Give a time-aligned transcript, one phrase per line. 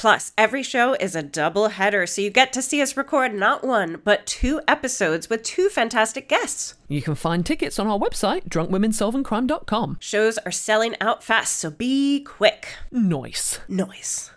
[0.00, 3.62] Plus, every show is a double header, so you get to see us record not
[3.62, 6.72] one, but two episodes with two fantastic guests.
[6.88, 9.98] You can find tickets on our website, drunkwomensolvingcrime.com.
[10.00, 12.68] Shows are selling out fast, so be quick.
[12.90, 13.60] Nice.
[13.68, 14.30] Noise.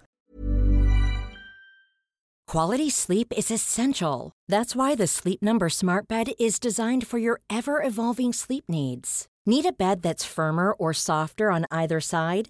[2.45, 4.33] Quality sleep is essential.
[4.49, 9.27] That's why the Sleep Number Smart Bed is designed for your ever evolving sleep needs.
[9.45, 12.49] Need a bed that's firmer or softer on either side?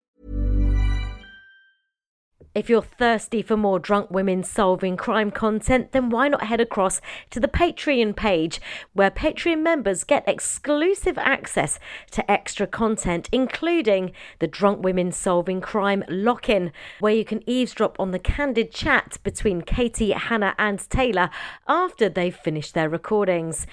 [2.53, 6.99] If you're thirsty for more drunk women solving crime content, then why not head across
[7.29, 8.59] to the Patreon page,
[8.91, 11.79] where Patreon members get exclusive access
[12.11, 17.97] to extra content, including the Drunk Women Solving Crime lock in, where you can eavesdrop
[17.97, 21.29] on the candid chat between Katie, Hannah, and Taylor
[21.69, 23.65] after they've finished their recordings.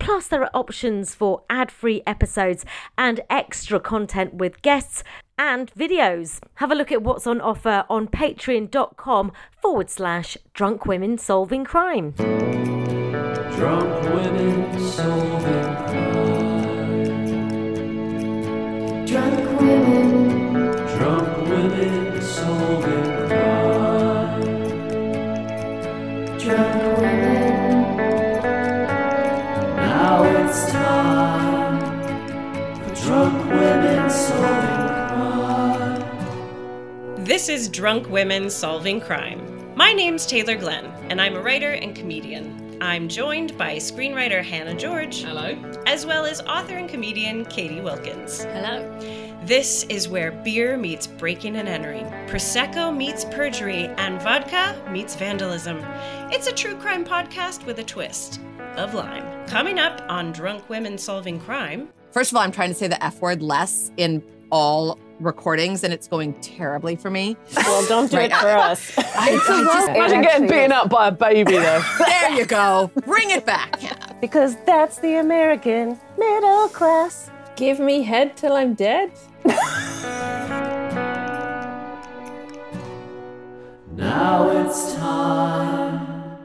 [0.00, 2.66] Plus, there are options for ad free episodes
[2.98, 5.04] and extra content with guests
[5.38, 6.40] and videos.
[6.54, 12.12] Have a look at what's on offer on patreon.com forward slash drunk women solving crime.
[12.12, 16.24] Drunk women solving crime.
[19.06, 19.43] Drunk
[37.34, 39.74] This is Drunk Women Solving Crime.
[39.74, 42.78] My name's Taylor Glenn, and I'm a writer and comedian.
[42.80, 45.24] I'm joined by screenwriter Hannah George.
[45.24, 45.56] Hello.
[45.84, 48.44] As well as author and comedian Katie Wilkins.
[48.44, 48.88] Hello.
[49.42, 55.78] This is where beer meets breaking and entering, Prosecco meets perjury, and vodka meets vandalism.
[56.30, 58.40] It's a true crime podcast with a twist
[58.76, 59.44] of lime.
[59.48, 61.88] Coming up on Drunk Women Solving Crime.
[62.12, 64.22] First of all, I'm trying to say the F word less in
[64.52, 67.36] all recordings, and it's going terribly for me.
[67.56, 68.30] Well, don't do Right.
[68.30, 68.92] it for us.
[69.26, 69.88] It's a lot.
[69.96, 71.82] Imagine getting beaten up by a baby, though.
[71.98, 72.90] There you go.
[73.06, 73.80] Bring it back.
[74.20, 77.30] because that's the American middle class.
[77.56, 79.12] Give me head till I'm dead.
[83.92, 86.38] Now it's time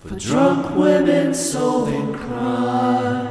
[0.00, 3.27] for drunk women solving crime.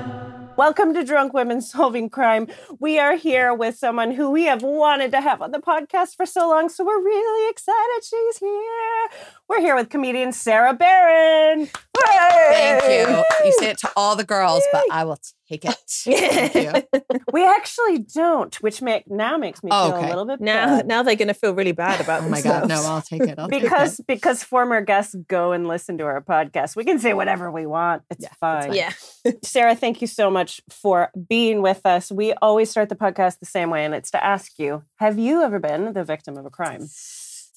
[0.58, 2.48] Welcome to Drunk Women Solving Crime.
[2.80, 6.26] We are here with someone who we have wanted to have on the podcast for
[6.26, 9.10] so long, so we're really excited she's here.
[9.48, 11.70] We're here with comedian Sara Barron.
[11.96, 13.24] Thank you.
[13.46, 15.76] You say it to all the girls, but I will take it.
[15.88, 17.00] Thank you.
[17.32, 20.06] We actually don't, which make now makes me Oh, feel okay.
[20.06, 20.88] a little bit Now, bad.
[20.88, 22.68] now they're going to feel really bad about Oh my God.
[22.68, 23.38] No, I'll take it.
[23.40, 24.08] I'll take because it.
[24.08, 26.76] because former guests go and listen to our podcast.
[26.76, 28.04] We can say whatever we want.
[28.10, 28.74] It's Yeah, fine.
[28.74, 28.92] Yeah.
[29.44, 32.12] Sara, thank you so much for being with us.
[32.12, 35.44] We always start the podcast the same way, and it's to ask you Have you
[35.44, 36.88] ever been the victim of a crime?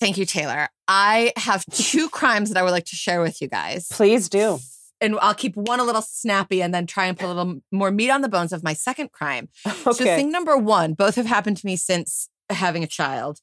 [0.00, 0.69] Thank you, Taylor.
[0.88, 3.87] I have two crimes that I would like to share with you guys.
[3.91, 4.59] Please do.
[5.00, 7.91] And I'll keep one a little snappy and then try and put a little more
[7.91, 9.49] meat on the bones of my second crime.
[9.81, 13.41] So, thing number one, both have happened to me since having a child.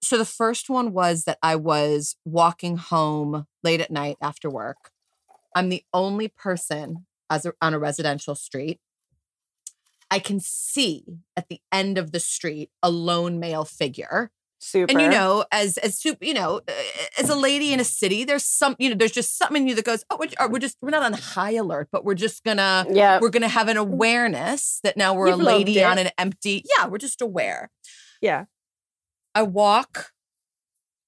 [0.00, 4.90] So, the first one was that I was walking home late at night after work.
[5.54, 8.80] I'm the only person as a, on a residential street.
[10.10, 11.04] I can see
[11.36, 14.30] at the end of the street a lone male figure.
[14.58, 14.90] Super.
[14.92, 16.72] And you know, as as you know, uh,
[17.18, 19.74] as a lady in a city, there's some, you know, there's just something in you
[19.74, 22.42] that goes, oh, we're, uh, we're just we're not on high alert, but we're just
[22.42, 23.18] gonna yeah.
[23.20, 26.64] we're gonna have an awareness that now we're You've a lady on an empty.
[26.76, 27.70] Yeah, we're just aware.
[28.20, 28.46] Yeah.
[29.34, 30.12] I walk.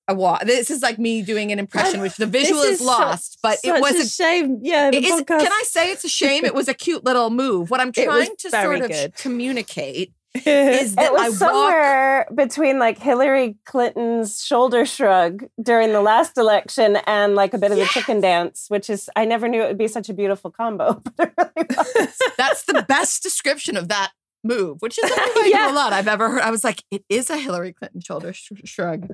[0.06, 0.42] I walk.
[0.42, 3.78] This is like me doing an impression, which the visual is su- lost, but it
[3.80, 4.60] was a a shame.
[4.62, 6.46] Yeah, it is, can I say it's a shame?
[6.46, 7.70] It was a cute little move.
[7.70, 9.14] What I'm trying to sort of good.
[9.16, 11.34] communicate is that It was I walk.
[11.38, 17.72] somewhere between like Hillary Clinton's shoulder shrug during the last election and like a bit
[17.72, 20.50] of the chicken dance, which is I never knew it would be such a beautiful
[20.50, 21.32] combo, really.
[22.36, 24.12] That's the best description of that
[24.44, 25.92] move, which is a move I do a lot.
[25.92, 26.42] I've ever heard.
[26.42, 29.10] I was like, it is a Hillary Clinton shoulder sh- shrug.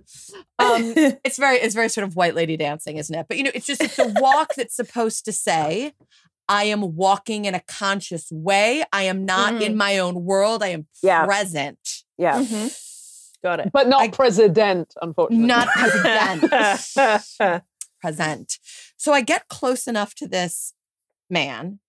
[0.59, 0.93] Um,
[1.25, 3.27] it's very, it's very sort of white lady dancing, isn't it?
[3.27, 5.95] But you know, it's just it's a walk that's supposed to say.
[6.49, 8.85] I am walking in a conscious way.
[8.93, 10.63] I am not in my own world.
[10.63, 11.25] I am Yeah.
[11.25, 11.79] present.
[12.19, 12.41] Yeah.
[12.43, 12.81] Mhm.
[13.43, 13.71] Got it.
[13.73, 15.47] But not I- president, unfortunately.
[15.47, 17.65] not president.
[18.01, 18.59] present.
[18.97, 20.75] So I get close enough to this
[21.31, 21.81] man,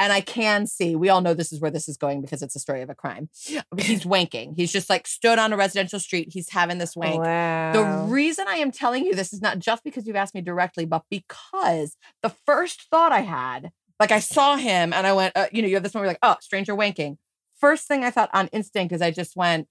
[0.00, 0.96] and I can see.
[0.96, 2.94] We all know this is where this is going because it's a story of a
[2.94, 3.28] crime.
[3.78, 4.54] He's wanking.
[4.56, 6.28] He's just like stood on a residential street.
[6.32, 7.22] He's having this wank.
[7.22, 7.72] Wow.
[7.72, 10.84] The reason I am telling you this is not just because you've asked me directly,
[10.86, 13.70] but because the first thought I had,
[14.00, 16.06] like I saw him and I went, uh, you know, you have this moment where
[16.12, 17.16] you're like, oh, stranger wanking.
[17.60, 19.68] First thing I thought on instinct is I just went,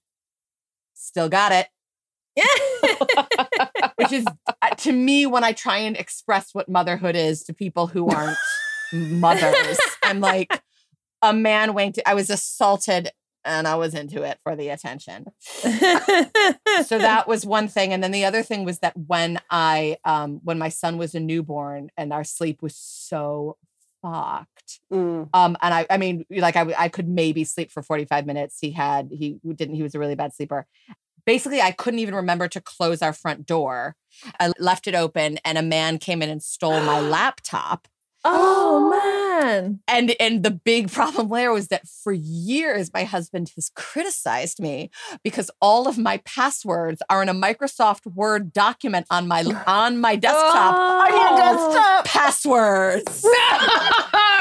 [0.94, 1.68] still got it
[2.36, 2.44] Yeah.
[3.96, 4.24] which is
[4.62, 8.36] uh, to me when I try and express what motherhood is to people who aren't
[8.92, 9.78] mothers.
[10.02, 10.62] I'm like
[11.22, 11.98] a man winked.
[12.06, 13.10] I was assaulted
[13.44, 15.26] and I was into it for the attention.
[16.84, 20.40] So that was one thing, and then the other thing was that when I, um,
[20.44, 23.56] when my son was a newborn and our sleep was so
[24.02, 24.80] fucked.
[24.92, 25.28] Mm.
[25.32, 28.58] Um, and I, I mean, like I, I could maybe sleep for 45 minutes.
[28.60, 30.66] He had, he didn't, he was a really bad sleeper.
[31.26, 33.96] Basically, I couldn't even remember to close our front door.
[34.40, 37.86] I left it open and a man came in and stole my laptop.
[38.28, 38.90] Oh
[39.40, 39.80] man.
[39.88, 44.90] And and the big problem there was that for years my husband has criticized me
[45.22, 50.16] because all of my passwords are in a Microsoft Word document on my on my
[50.16, 50.74] desktop.
[50.76, 51.00] Oh.
[51.00, 52.04] On your desktop.
[52.04, 53.24] Passwords.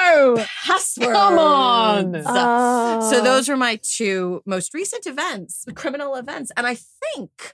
[0.07, 0.37] No!
[0.65, 1.11] Passwords.
[1.11, 2.15] Come on.
[2.25, 3.11] Oh.
[3.11, 6.51] So those were my two most recent events, criminal events.
[6.55, 7.53] And I think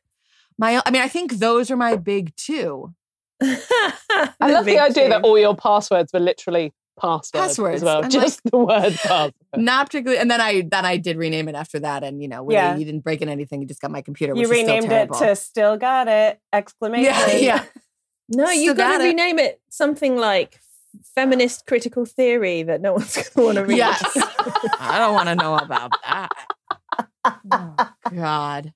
[0.57, 2.94] my I mean, I think those are my big two.
[3.43, 7.75] I love the idea that all your passwords were literally passwords, Passwords.
[7.77, 8.03] as well.
[8.03, 9.33] I'm Just the word password.
[9.55, 12.43] Not particularly, and then I then I did rename it after that, and you know,
[12.43, 12.75] when Yeah.
[12.77, 14.33] you didn't break in anything, you just got my computer.
[14.35, 15.19] You which is still renamed it terrible.
[15.19, 16.39] to Still Got It!
[16.51, 17.03] Exclamation.
[17.05, 17.65] yeah, yeah.
[18.29, 20.59] No, you Still got got to rename it something like
[21.15, 23.77] feminist critical theory that no one's going to want to read.
[23.77, 24.01] Yes,
[24.79, 26.29] I don't want to know about that.
[27.51, 27.75] Oh,
[28.13, 28.73] God,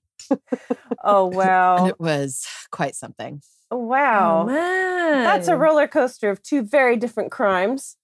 [1.04, 1.32] Oh
[1.80, 3.42] and it was quite something.
[3.72, 4.48] Wow.
[4.50, 4.54] Oh.
[4.54, 7.98] That's a roller coaster of two very different crimes.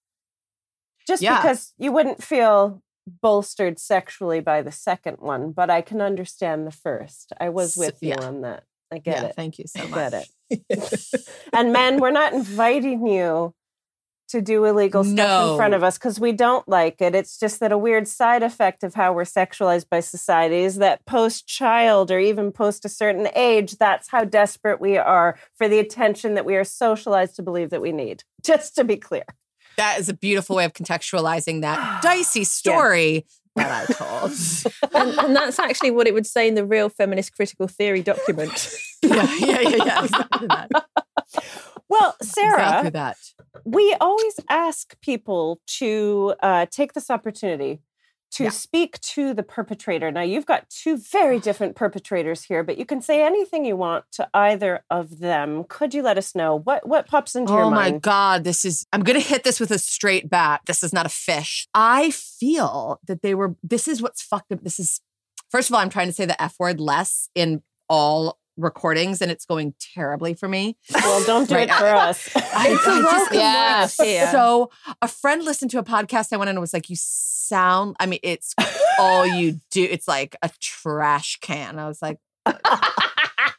[1.08, 1.42] Just Yeah.
[1.42, 2.82] because you wouldn't feel
[3.22, 7.34] bolstered sexually by the second one, but I can understand the first.
[7.40, 8.26] I was with you yeah.
[8.26, 8.64] on that.
[8.92, 9.36] I get yeah, it.
[9.36, 10.12] thank you so I much.
[10.12, 11.30] get it.
[11.54, 13.54] And men, we're not inviting you
[14.30, 17.16] to do illegal stuff in front of us because we don't like it.
[17.16, 21.06] It's just that a weird side effect of how we're sexualized by society is that
[21.06, 25.80] post child or even post a certain age, that's how desperate we are for the
[25.80, 28.24] attention that we are socialized to believe that we need.
[28.44, 29.26] Just to be clear.
[29.78, 33.26] That is a beautiful way of contextualizing that dicey story
[33.56, 34.32] that I told.
[34.94, 38.76] and, and that's actually what it would say in the real feminist critical theory document.
[39.04, 40.04] yeah, yeah, yeah, yeah.
[40.04, 40.70] Exactly that.
[42.00, 43.18] Well, Sara, Exactly that.
[43.66, 47.82] we always ask people to uh, take this opportunity
[48.32, 48.50] to Yeah.
[48.50, 50.12] speak to the perpetrator.
[50.12, 54.06] Now, you've got two very different perpetrators here, but you can say anything you want
[54.14, 55.66] to either of them.
[55.66, 57.90] Could you let us know what what pops into your mind?
[57.90, 58.00] Oh my?
[58.00, 60.62] God, this is, I'm going to hit this with a straight bat.
[60.66, 61.68] This is not a fish.
[61.76, 64.64] I feel that they were, this is what's fucked up.
[64.64, 65.00] This is,
[65.52, 69.32] first of all, I'm trying to say the F word less in all recordings and
[69.32, 70.78] it's going terribly for me.
[70.94, 71.70] Well, don't do Right.
[71.70, 72.30] it for us.
[72.36, 74.00] I, It's a I just- welcome Yes.
[74.00, 74.32] word here.
[74.32, 74.70] So
[75.02, 78.06] a friend listened to a podcast I went on and was like, you sound, I
[78.06, 78.54] mean, it's
[79.00, 79.84] all you do.
[79.84, 81.80] It's like a trash can.
[81.80, 83.54] I was like, that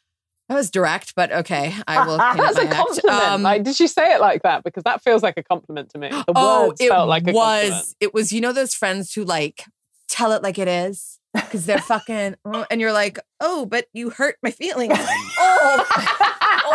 [0.50, 1.74] was direct, but okay.
[1.86, 2.18] I will.
[2.32, 3.22] clean up That's a compliment.
[3.24, 4.62] Um, like, did she say it like that?
[4.62, 6.10] Because that feels like a compliment to me.
[6.10, 7.72] The oh, words it felt like a compliment.
[7.74, 7.96] was.
[8.00, 8.32] It was.
[8.32, 9.64] You know those friends who like
[10.08, 14.10] tell it like it is because they're fucking, oh, and you're like, oh, but you
[14.10, 14.96] hurt my feelings
[15.40, 15.84] all,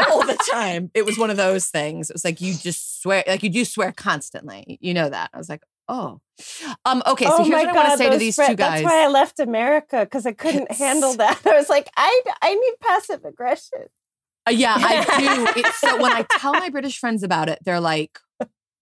[0.09, 0.91] all the time.
[0.93, 2.09] It was one of those things.
[2.09, 4.77] It was like you just swear, like you do swear constantly.
[4.81, 5.29] You know that.
[5.33, 6.21] I was like, Oh.
[6.85, 8.83] Um, okay, so oh here's what I want to say to these fri- two guys.
[8.83, 11.41] That's why I left America because I couldn't It's- handle that.
[11.47, 13.85] I was like, I I need passive aggression.
[14.47, 15.59] Uh, yeah, I do.
[15.61, 18.19] It's, so when I tell my British friends about it, they're like,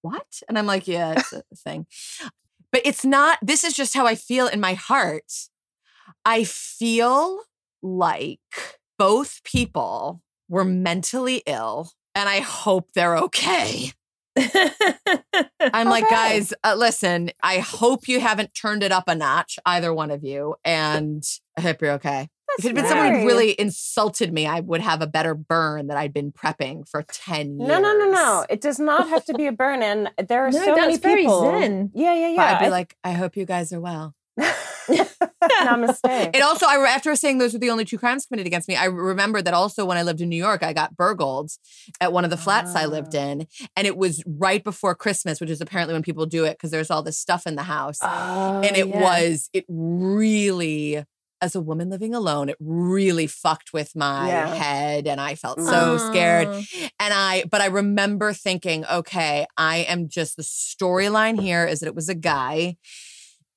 [0.02, 1.88] "What?" And I'm like, "Yeah, it's a thing."
[2.74, 3.40] But it's not.
[3.42, 5.32] This is just how I feel in my heart.
[6.28, 7.40] I feel
[7.82, 8.40] like
[9.00, 13.92] both people were mentally ill, and I hope they're okay.
[14.38, 16.16] I'm like, Okay.
[16.16, 17.32] guys, uh, listen.
[17.42, 21.24] I hope you haven't turned it up a notch, either one of you, and
[21.58, 22.28] I hope you're okay.
[22.60, 25.88] if it had been someone who really insulted me, I would have a better burn
[25.88, 27.68] that I'd been prepping for 10 years.
[27.68, 28.46] No, no, no, no.
[28.50, 29.82] It does not have to be a burn.
[29.84, 31.42] And there are No, so many that's very people.
[31.42, 31.92] zen.
[31.94, 32.54] Yeah, yeah, But yeah.
[32.56, 34.14] I'd be I- like, I hope you guys are well.
[35.64, 36.36] Namaste.
[36.36, 38.86] It also, I after saying those were the only two crimes committed against me, I
[38.86, 41.52] remember that also when I lived in New York, I got burgled
[42.02, 43.20] at one of the flats I lived Ah.
[43.20, 46.72] in, and it was right before Christmas, which is apparently when people do it because
[46.72, 49.02] there's all this stuff in the house, Oh, and it yeah.
[49.02, 51.04] was it really.
[51.40, 54.56] As a woman living alone, it really fucked with my Yeah.
[54.56, 56.50] head, and I felt so scared.
[57.00, 61.86] And I, but I remember thinking, okay, I am just the storyline here is that
[61.86, 62.78] it was a guy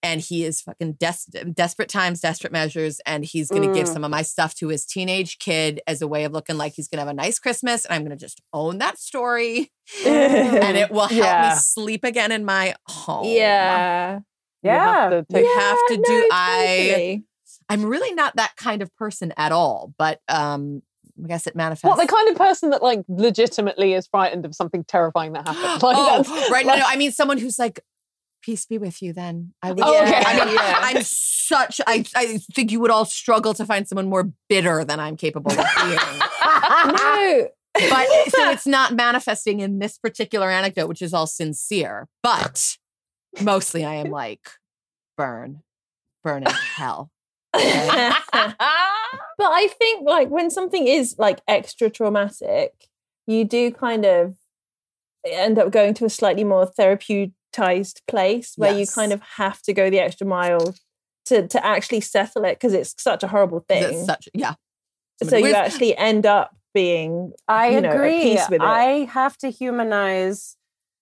[0.02, 3.00] and he is fucking des- desperate times, desperate measures.
[3.06, 3.92] And he's going to give Mm.
[3.92, 6.88] some of my stuff to his teenage kid as a way of looking like he's
[6.88, 7.84] going to have a nice Christmas.
[7.84, 9.70] And I'm going to just own that story
[10.06, 11.50] and it will help Yeah.
[11.50, 13.26] me sleep again in my home.
[13.26, 14.20] Yeah.
[14.62, 15.20] You have yeah.
[15.22, 17.22] to You have to Yeah, do, no, I.
[17.68, 20.82] I'm really not that kind of person at all, but um,
[21.22, 21.84] I guess it manifests.
[21.84, 25.82] What the kind of person that like legitimately is frightened of something terrifying that happens?
[25.82, 26.66] Like oh, right.
[26.66, 26.84] No, no.
[26.86, 27.80] I mean, someone who's like,
[28.42, 29.12] peace be with you.
[29.12, 29.82] Then I would.
[29.82, 30.22] Oh, okay.
[30.24, 30.78] I mean, Yeah.
[30.80, 31.80] I'm such.
[31.86, 35.52] I I think you would all struggle to find someone more bitter than I'm capable
[35.52, 35.98] of being.
[36.96, 37.48] no.
[37.74, 42.08] but so it's not manifesting in this particular anecdote, which is all sincere.
[42.22, 42.76] But
[43.40, 44.48] mostly, I am like,
[45.16, 45.62] burn,
[46.24, 47.10] burn in hell.
[47.54, 48.10] Okay?
[48.32, 48.54] but
[49.40, 52.72] I think like when something is like extra traumatic,
[53.26, 54.34] you do kind of
[55.24, 56.66] end up going to a slightly more
[57.52, 60.74] therapeuticized place where you kind of have to go the extra mile
[61.26, 63.82] to to actually settle it because it's such a horrible thing.
[63.82, 64.54] That's such yeah.
[65.22, 68.22] so you actually end up being I you know, at agree.
[68.22, 68.66] peace with it.
[68.66, 70.56] I have to humanize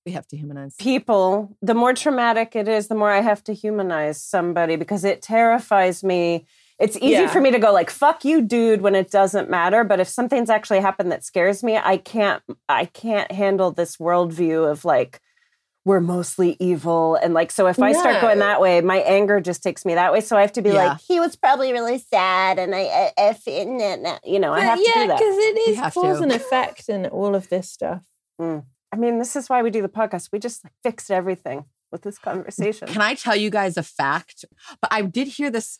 [0.06, 0.74] we have to humanize.
[0.76, 1.54] people.
[1.60, 6.02] The more traumatic it is, the more I have to humanize somebody because it terrifies
[6.02, 6.46] me.
[6.78, 7.26] It's easy Yeah.
[7.28, 9.84] for me to go like "fuck you, dude" when it doesn't matter.
[9.84, 12.42] But if something's actually happened that scares me, I can't.
[12.68, 15.20] I can't handle this worldview of like
[15.88, 17.50] we're mostly evil and like.
[17.50, 20.20] So if I start going that way, my anger just takes me that way.
[20.20, 20.88] So I have to be Yeah.
[20.88, 24.78] like, he was probably really sad, and I, I, I you know, I But have
[24.78, 25.08] to yeah, do that.
[25.08, 26.22] Yeah, because it You is have cause to.
[26.22, 28.02] and effect and all of this stuff.
[28.40, 28.64] Mm.
[28.92, 30.28] I mean, this is why we do the podcast.
[30.32, 32.88] We just like, fixed everything with this conversation.
[32.88, 34.44] Can I tell you guys a fact?
[34.80, 35.78] But I did hear this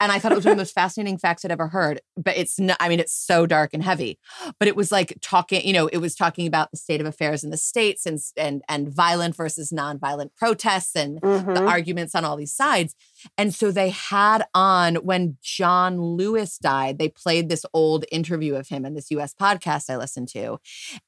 [0.00, 2.00] and I thought it was one of the most fascinating facts I'd ever heard.
[2.16, 4.18] But it's not, I mean, it's so dark and heavy.
[4.58, 7.44] But it was like talking, you know, it was talking about the state of affairs
[7.44, 11.68] in the States and and and violent versus nonviolent protests and the Mhm.
[11.68, 12.94] arguments on all these sides.
[13.36, 18.68] And so they had on when John Lewis died, they played this old interview of
[18.68, 20.58] him in this US podcast I listened to.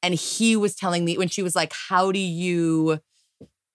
[0.02, 3.00] And he was telling me when she was like, How do you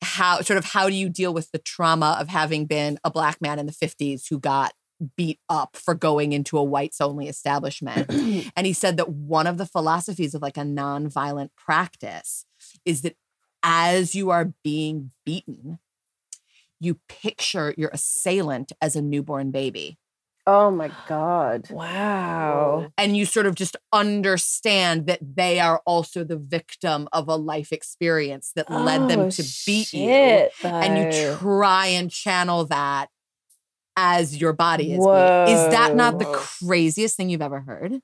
[0.03, 3.41] how sort of how do you deal with the trauma of having been a black
[3.41, 4.73] man in the 50s who got
[5.15, 8.09] beat up for going into a whites only establishment
[8.55, 12.45] and he said that one of the philosophies of like a nonviolent practice
[12.85, 13.15] is that
[13.63, 15.79] as you are being beaten
[16.79, 19.97] you picture your assailant as a newborn baby
[20.49, 21.69] Oh my God.
[21.69, 22.87] Wow.
[22.97, 27.73] and you sort of just understand that they are also the victim of a life
[27.73, 33.09] experience that led them Oh, to beat you shit, and you try and channel that
[33.97, 35.57] as your body is being.
[35.57, 37.99] Is that not the craziest thing you've ever heard?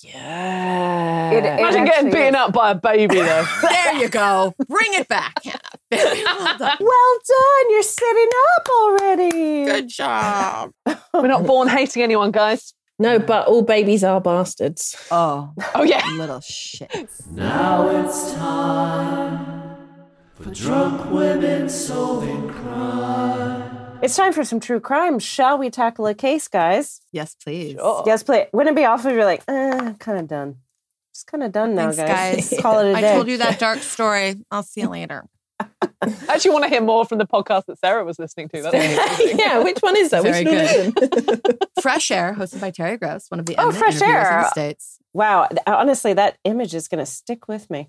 [0.00, 1.30] Yeah.
[1.32, 2.40] It- it Imagine getting beaten is.
[2.40, 3.44] up by a baby though.
[3.62, 4.54] There you go.
[4.68, 5.34] Bring it back,
[5.90, 6.76] well done.
[6.78, 7.70] Well done.
[7.70, 9.64] You're sitting up already.
[9.64, 10.70] Good job.
[11.14, 12.74] We're not born hating anyone, guys.
[13.00, 14.94] no, but all babies are bastards.
[15.10, 16.06] Oh, Oh yeah.
[16.12, 17.10] little shit.
[17.32, 19.76] Now it's time
[20.34, 23.57] for drunk women solving crime.
[24.00, 25.18] It's time for some true crime.
[25.18, 27.00] Shall we tackle a case, guys?
[27.12, 27.76] Yes, please.
[28.06, 28.46] Yes, please.
[28.52, 30.56] Wouldn't it be awful if you're like, eh, kind of done.
[31.12, 32.54] Just kind of done now, Thanks, guys.
[32.62, 33.10] Call it a I day.
[33.10, 34.36] I told you that dark story.
[34.52, 35.24] I'll see you later.
[35.60, 35.66] I
[36.28, 38.62] actually want to hear more from the podcast that Sara was listening to.
[38.62, 40.22] That's yeah, which one is that?
[40.22, 41.12] Very we should good.
[41.16, 41.58] listen.
[41.82, 44.42] Fresh Air, hosted by Terry Gross, one of the Oh, Fresh interviewers in Air.
[44.42, 44.98] the States.
[45.12, 45.48] Wow.
[45.66, 47.88] Honestly, that image is going to stick with me.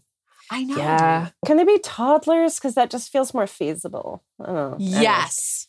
[0.50, 0.76] I know.
[0.78, 1.30] Yeah.
[1.46, 2.56] Can they be toddlers?
[2.56, 4.24] Because that just feels more feasible.
[4.42, 4.74] I don't know.
[4.76, 5.02] Anyways.
[5.02, 5.68] Yes.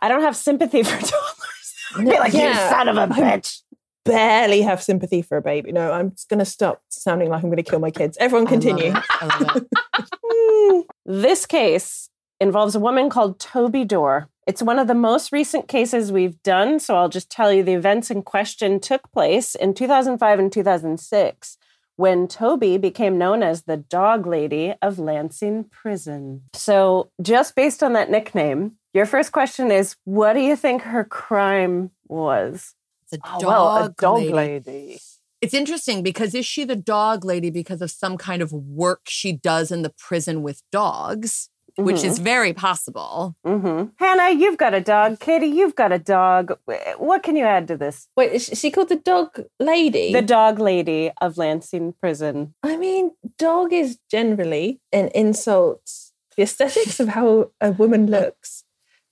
[0.00, 1.74] I don't have sympathy for toddlers.
[1.96, 2.70] I'd be like, you Yeah.
[2.70, 3.62] son of a bitch.
[4.04, 5.70] Barely have sympathy for a baby.
[5.72, 8.16] No, I'm just going to stop sounding like I'm going to kill my kids.
[8.18, 8.92] Everyone continue.
[8.94, 9.64] I love it.
[9.92, 10.86] I love it.
[11.04, 12.08] This case
[12.40, 14.28] involves a woman called Toby Dorr.
[14.46, 17.74] It's one of the most recent cases we've done, so I'll just tell you the
[17.74, 21.58] events in question took place in 2005 and 2006
[21.96, 26.42] when Toby became known as the dog lady of Lansing Prison.
[26.54, 31.04] So, just based on that nickname, your first question is what do you think her
[31.04, 32.74] crime was?
[33.04, 34.32] It's a Oh, dog, well, a dog lady.
[34.32, 35.00] lady.
[35.40, 39.32] It's interesting because is she the dog lady because of some kind of work she
[39.32, 43.36] does in the prison with dogs, which is very possible.
[43.46, 43.90] Mm-hmm.
[44.04, 45.20] Hannah, you've got a dog.
[45.20, 46.58] Katie, you've got a dog.
[46.96, 48.08] What can you add to this?
[48.16, 50.12] Wait, is she called the dog lady?
[50.12, 52.54] The dog lady of Lansing Prison.
[52.64, 55.88] I mean, dog is generally an insult
[56.36, 58.62] the aesthetics of how a woman looks.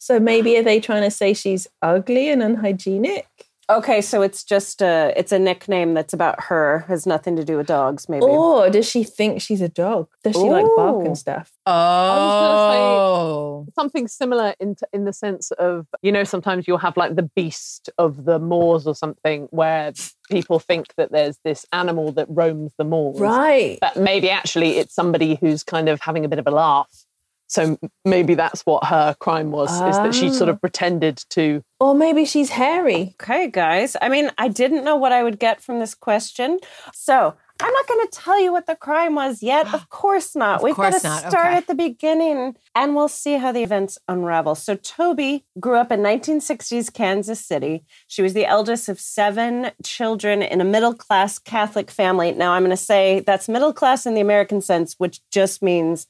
[0.07, 3.27] So maybe are they trying to say she's ugly and unhygienic?
[3.69, 7.57] Okay, so it's just a it's a nickname that's about her, has nothing to do
[7.57, 8.25] with dogs, maybe.
[8.25, 10.07] Or does she think she's a dog?
[10.23, 11.51] Does she like bark and stuff?
[11.67, 13.67] Oh.
[13.75, 17.29] Something similar in t- in the sense of you know sometimes you'll have like the
[17.35, 19.93] beast of the moors or something where
[20.31, 23.79] people think that there's this animal that roams the moors, Right.
[23.81, 27.06] But maybe actually it's somebody who's kind of having a bit of a laugh.
[27.49, 30.61] So maybe that's what her crime was: is that she sort of ah.
[30.61, 31.63] pretended to.
[31.79, 33.15] Or maybe she's hairy.
[33.21, 33.97] Okay, guys.
[34.01, 36.59] I mean, I didn't know what I would get from this question.
[36.93, 39.67] So I'm not going to tell you what the crime was yet.
[39.77, 40.57] Of course not.
[40.57, 41.19] Of We've got to not.
[41.21, 41.57] start Okay.
[41.57, 44.55] at the beginning and we'll see how the events unravel.
[44.55, 47.85] So Toby grew up in 1960s Kansas City.
[48.09, 52.33] She was the eldest of seven children in a middle class Catholic family.
[52.33, 56.07] Now, I'm going to say that's middle class in the American sense, which just means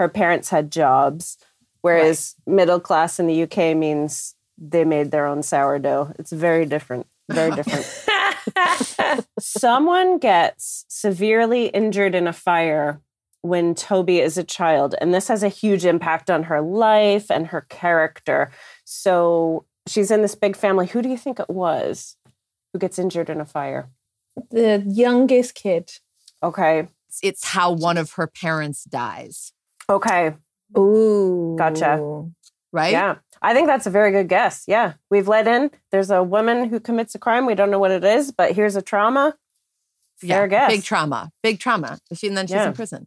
[0.00, 1.36] her parents had jobs,
[1.82, 6.14] whereas middle class in the UK means they made their own sourdough.
[6.18, 7.06] It's very different.
[7.30, 9.26] Very different.
[9.38, 13.02] Someone gets severely injured in a fire
[13.42, 17.48] when Toby is a child, and this has a huge impact on her life and
[17.48, 18.50] her character.
[18.86, 20.86] So she's in this big family.
[20.86, 22.16] Who do you think it was
[22.72, 23.90] who gets injured in a fire?
[24.50, 25.90] The youngest kid.
[26.42, 26.88] Okay.
[27.10, 29.52] It's, it's how one of her parents dies,
[29.90, 30.34] Okay.
[30.78, 31.56] Ooh.
[31.58, 32.24] Gotcha.
[32.72, 32.92] right?
[32.92, 33.16] Yeah.
[33.42, 34.64] I think that's a very good guess.
[34.68, 34.92] Yeah.
[35.10, 35.70] We've let in.
[35.90, 37.44] There's a woman who commits a crime.
[37.46, 39.34] We don't know what it is, but here's a trauma.
[40.18, 40.70] Fair guess.
[40.70, 41.32] Big trauma.
[41.42, 41.98] Big trauma.
[42.14, 42.68] She, and then she's Yeah.
[42.68, 43.06] in prison.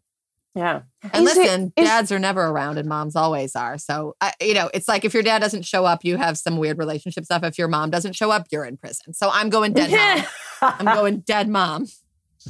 [0.55, 0.81] Yeah.
[1.13, 3.77] And Is listen, is- dads are never around and moms always are.
[3.77, 6.57] So, I, you know, it's like if your dad doesn't show up, you have some
[6.57, 7.43] weird relationship stuff.
[7.43, 9.13] If your mom doesn't show up, you're in prison.
[9.13, 10.25] So I'm going dead mom.
[10.79, 11.85] I'm going dead mom.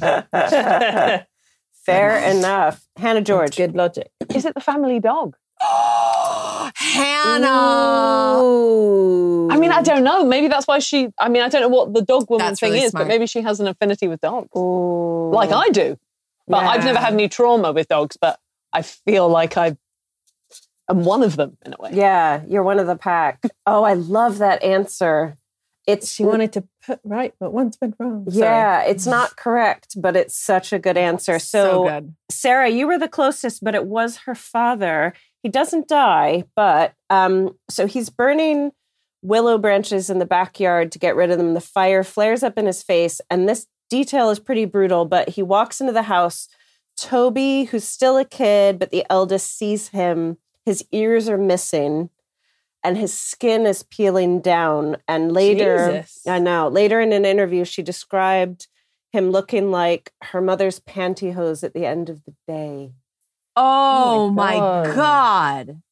[1.86, 2.83] Fair enough.
[2.96, 3.56] Hannah George.
[3.56, 4.10] Good logic.
[4.34, 5.36] Is it the family dog?
[6.74, 8.38] Hannah.
[8.42, 9.48] Ooh.
[9.50, 10.24] I mean, I don't know.
[10.24, 11.08] Maybe that's why she.
[11.18, 13.04] I mean, I don't know what the dog woman That's thing really is, smart.
[13.04, 15.30] but maybe she has an affinity with dogs, Ooh.
[15.32, 15.98] like I do.
[16.46, 18.38] But I've never had any trauma with dogs, but
[18.72, 19.76] I feel like I
[20.90, 21.90] am one of them in a way.
[21.94, 23.42] Yeah, you're one of the pack.
[23.66, 25.36] Oh, I love that answer.
[25.86, 28.30] It's She wanted to put right, but once went wrong.
[28.30, 28.44] Sorry.
[28.44, 31.38] yeah, it's not correct, but it's such a good answer.
[31.38, 32.14] So, good.
[32.30, 35.12] Sara, you were the closest, but it was her father.
[35.42, 38.72] He doesn't die, but um, so he's burning
[39.22, 41.54] willow branches in the backyard to get rid of them.
[41.54, 45.04] The fire flares up in his face, and this detail is pretty brutal.
[45.04, 46.48] But he walks into the house.
[46.96, 50.38] Toby, who's still a kid, but the eldest sees him.
[50.64, 52.08] His ears are missing,
[52.84, 54.98] and his skin is peeling down.
[55.08, 56.26] And later, Jesus.
[56.26, 58.68] I know, later in an interview, she described
[59.12, 62.92] him looking like her mother's pantyhose at the end of the day.
[63.56, 64.94] Oh, my my God.
[64.94, 65.82] God.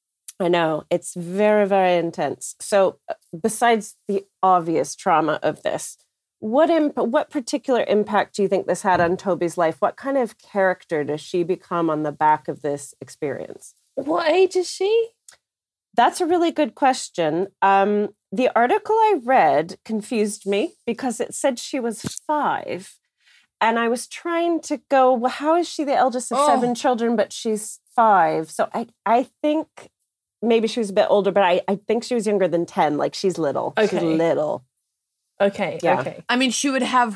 [0.41, 2.57] I know it's very, very intense.
[2.61, 5.97] So, uh, besides the obvious trauma of this,
[6.41, 9.77] what imp- what particular impact do you think this had on Toby's life?
[9.79, 13.75] What kind of character does she become on the back of this experience?
[13.95, 15.11] What age is she?
[15.95, 17.49] That's a really good question.
[17.61, 22.97] Um, the article I read confused me because it said she was five.
[23.61, 26.47] And I was trying to go, well, how is she the eldest of Oh.
[26.49, 28.51] seven children, but she's five?
[28.51, 29.69] So I, I think
[30.41, 32.97] maybe she was a bit older, but I, I think she was younger than 10.
[32.97, 33.75] Like she's little.
[33.79, 34.05] She's Okay.
[34.17, 34.65] little.
[35.41, 35.79] Okay.
[35.83, 36.01] Yeah.
[36.01, 36.25] Okay.
[36.29, 37.15] I mean, she would have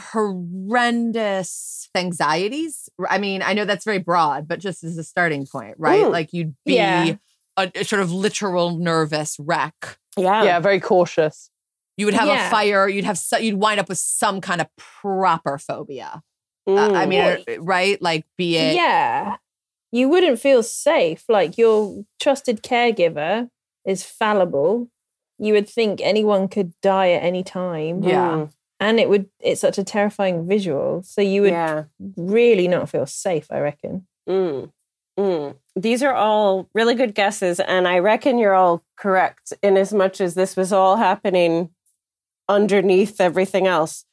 [0.77, 2.89] horrendous anxieties.
[3.09, 6.05] I mean, I know that's very broad, but just as a starting point, right?
[6.05, 6.13] Mm.
[6.13, 7.15] Like you'd be Yeah.
[7.57, 9.99] A, a sort of literal nervous wreck.
[10.17, 10.43] Yeah.
[10.45, 11.51] Yeah, very cautious.
[11.97, 12.49] You would have Yeah.
[12.49, 12.89] a fire.
[12.89, 16.23] You'd have so, you'd wind up with some kind of proper phobia.
[16.67, 17.09] Uh, I Mm.
[17.09, 18.03] mean, Well, uh, right?
[18.03, 19.37] Like be it Yeah.
[19.93, 21.25] you wouldn't feel safe.
[21.29, 23.49] Like your trusted caregiver
[23.87, 24.89] is fallible.
[25.39, 28.03] You would think anyone could die at any time.
[28.03, 28.47] Yeah.
[28.81, 31.03] And it would it's such a terrifying visual.
[31.03, 31.85] So you would yeah.
[32.17, 34.07] really not feel safe, I reckon.
[34.29, 34.71] Mm.
[35.19, 35.57] Mm.
[35.75, 40.21] These are all really good guesses, and I reckon you're all correct in as much
[40.21, 41.71] as this was all happening
[42.49, 44.05] underneath everything else.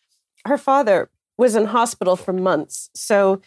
[0.45, 2.89] Her father was in hospital for months.
[2.93, 3.41] So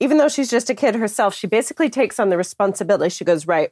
[0.00, 3.10] even though she's just a kid herself, she basically takes on the responsibility.
[3.10, 3.70] She goes, Right,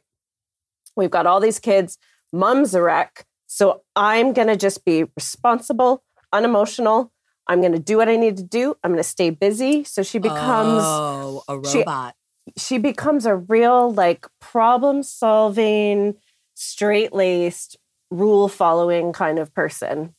[0.95, 1.97] we've got all these kids,
[2.33, 3.25] mom's a wreck.
[3.47, 7.11] So I'm going to just be responsible, unemotional.
[7.47, 8.75] I'm going to do what I need to do.
[8.83, 9.83] I'm going to stay busy.
[9.83, 12.15] So she becomes oh, a robot.
[12.57, 16.15] She becomes a real like problem solving,
[16.53, 17.77] straight laced,
[18.11, 20.13] rule following kind of person.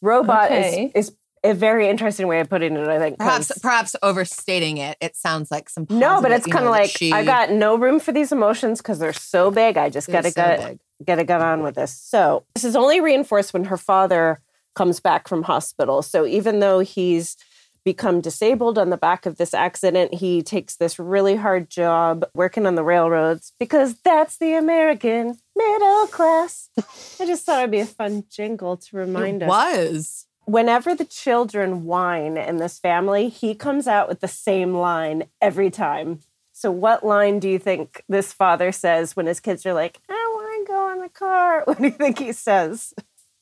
[0.00, 0.90] Robot Okay.
[0.94, 2.86] is is a very interesting way of putting it.
[2.86, 4.96] I think 'cause- perhaps perhaps overstating it.
[5.00, 7.98] It sounds like some no, but it's kind of like she- I got no room
[7.98, 9.76] for these emotions because they're so big.
[9.76, 10.78] I just They're gotta so get big.
[11.04, 11.92] gotta get on with this.
[11.92, 14.40] So this is only reinforced when her father
[14.76, 16.00] comes back from hospital.
[16.02, 17.36] So even though he's
[17.84, 22.66] become disabled on the back of this accident, he takes this really hard job working
[22.66, 26.70] on the railroads because that's the American middle class.
[27.20, 30.26] I just thought it'd be a fun jingle to remind it us was.
[30.44, 35.70] whenever the children whine in this family, he comes out with the same line every
[35.70, 36.20] time.
[36.52, 40.12] So, what line do you think this father says when his kids are like, I
[40.34, 41.64] want to go in the car?
[41.66, 42.94] What do you think he says?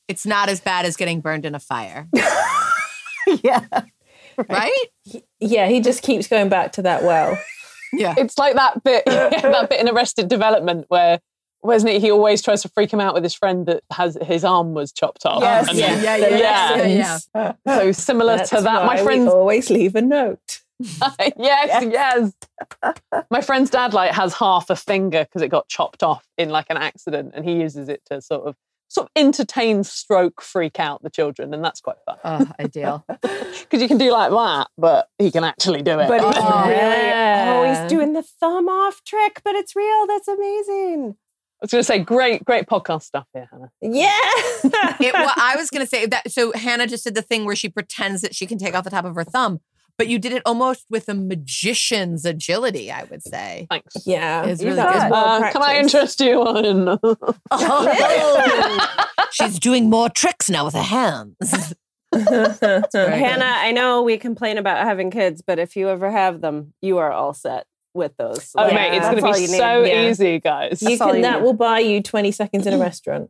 [0.07, 2.07] It's not as bad as getting burned in a fire,
[3.43, 3.65] yeah.
[4.49, 4.87] right?
[5.39, 7.39] Yeah, he just keeps going back to that well.
[7.93, 8.15] Yeah.
[8.17, 11.19] It's like that bit, that bit in Arrested Development where,
[11.61, 12.01] wasn't it?
[12.01, 14.91] He always tries to freak him out with his friend that has his arm was
[14.91, 15.41] chopped off.
[15.41, 17.53] Yes, And yeah, yeah, yeah, yeah, yeah.
[17.67, 20.61] So similar That's to that, my why we friend's always leave a note.
[21.37, 22.33] yes, yes.
[23.29, 26.67] My friend's dad like has half a finger because it got chopped off in like
[26.69, 28.55] an accident, and he uses it to sort of
[28.91, 33.05] sort of entertain, stroke, freak out the children, and that's quite fun Oh, ideal.
[33.21, 36.09] because you can do like that, but he can actually do it.
[36.09, 36.67] But he's Oh.
[36.67, 36.75] really
[37.07, 37.53] Yeah.
[37.55, 40.07] always doing the thumb off trick, but it's real.
[40.07, 41.15] That's amazing.
[41.61, 43.71] I was going to say, great, great podcast stuff here, Hannah.
[43.81, 44.09] Yeah.
[44.99, 46.29] It, well, I was going to say that.
[46.31, 48.89] So Hannah just did the thing where she pretends that she can take off the
[48.89, 49.61] top of her thumb,
[50.01, 52.91] but you did it almost with a magician's agility.
[52.91, 53.67] I would say.
[53.69, 53.95] Thanks.
[54.07, 54.45] yeah.
[54.45, 55.13] It's really got good.
[55.13, 56.97] Uh, can I interest you in?
[57.51, 58.87] Oh,
[59.31, 61.73] she's doing more tricks now with her hands.
[62.13, 62.85] Very good.
[62.93, 66.97] Hannah, I know we complain about having kids, but if you ever have them, you
[66.97, 68.51] are all set with those.
[68.57, 70.09] Oh, Like, mate, it's going to be so Yeah.
[70.09, 70.81] easy, guys.
[70.81, 71.43] You That's all can, you that need.
[71.45, 73.29] will buy you 20 seconds in a restaurant.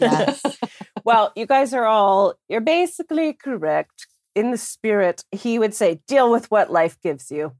[0.00, 0.40] Yes.
[1.02, 4.06] Well, you guys are all, you're basically correct.
[4.34, 7.52] In the spirit, he would say, deal with what life gives you.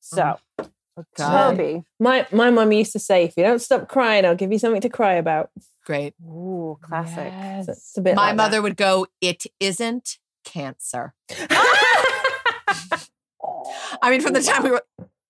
[0.00, 0.70] So, mm.
[1.16, 1.50] God.
[1.50, 1.84] Toby.
[2.00, 4.80] My my mum used to say, if you don't stop crying, I'll give you something
[4.80, 5.50] to cry about.
[5.84, 6.14] Great.
[6.24, 7.32] Ooh, classic.
[7.64, 11.14] So it's a bit My like mother would go, "It isn't cancer."
[14.02, 14.82] I mean, from the time we were,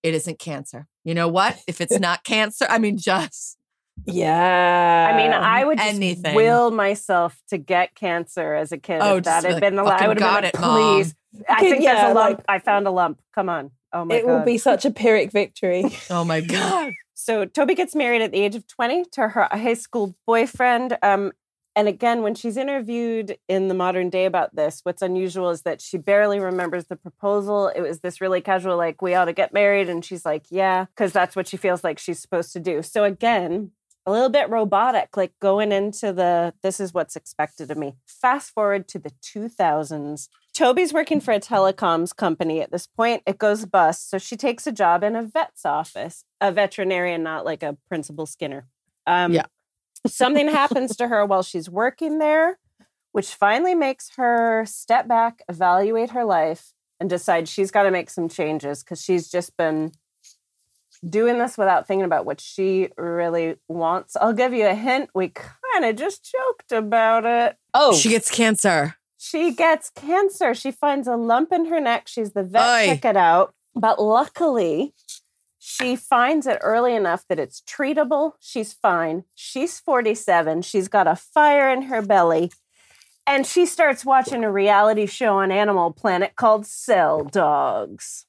[0.03, 0.87] it isn't cancer.
[1.05, 1.59] You know what?
[1.67, 3.56] If it's not cancer, I mean, just that.
[4.05, 5.11] Yeah.
[5.13, 6.35] I mean, I would just anything.
[6.35, 9.01] will myself to get cancer as a kid.
[9.03, 10.55] Oh, if that just had like, been the I fucking would have got been it,
[10.55, 10.97] like, Mom.
[10.99, 11.15] please.
[11.49, 12.39] I think yeah, there's a lump.
[12.39, 13.21] like- I found a lump.
[13.35, 13.71] Come on.
[13.93, 14.19] Oh my god.
[14.19, 14.33] it god.
[14.33, 15.85] will be such a Pyrrhic victory.
[16.11, 16.93] oh my god.
[17.15, 20.99] So Toby gets married at the age of 20 to her high school boyfriend.
[21.03, 21.33] Um,
[21.75, 25.83] and again, when she's interviewed in the modern day about this, what's unusual is that
[25.83, 27.69] she barely remembers the proposal.
[27.69, 29.91] It was this really casual, like, we ought to get married.
[29.91, 32.83] And she's like, yeah, because that's what she feels like she's supposed to do.
[32.83, 33.73] So again,
[34.07, 37.97] a little bit robotic, like going into the this is what's expected of me.
[38.07, 40.29] Fast forward to the 2000s.
[40.55, 43.23] Toby's working for a telecoms company at this point.
[43.27, 44.09] It goes bust.
[44.09, 48.27] So she takes a job in a vet's office, a veterinarian, not like a principal
[48.27, 48.67] Skinner.
[49.07, 49.47] Um, Yeah.
[50.07, 52.59] something happens to her while she's working there,
[53.13, 58.09] which finally makes her step back, evaluate her life, and decide she's got to make
[58.09, 59.93] some changes because she's just been
[61.09, 64.17] doing this without thinking about what she really wants.
[64.17, 65.11] I'll give you a hint.
[65.15, 67.57] We kind of just joked about it.
[67.75, 68.97] Oh, She gets cancer.
[69.19, 70.55] She gets cancer.
[70.55, 72.07] She finds a lump in her neck.
[72.09, 72.87] She's the vet Oy.
[72.87, 73.55] check it out.
[73.75, 74.95] But luckily,
[75.59, 78.33] she finds it early enough that it's treatable.
[78.41, 79.25] She's fine.
[79.35, 80.63] She's 47.
[80.63, 82.53] She's got a fire in her belly.
[83.27, 88.27] And she starts watching a reality show on Animal Planet called Cell Dogs.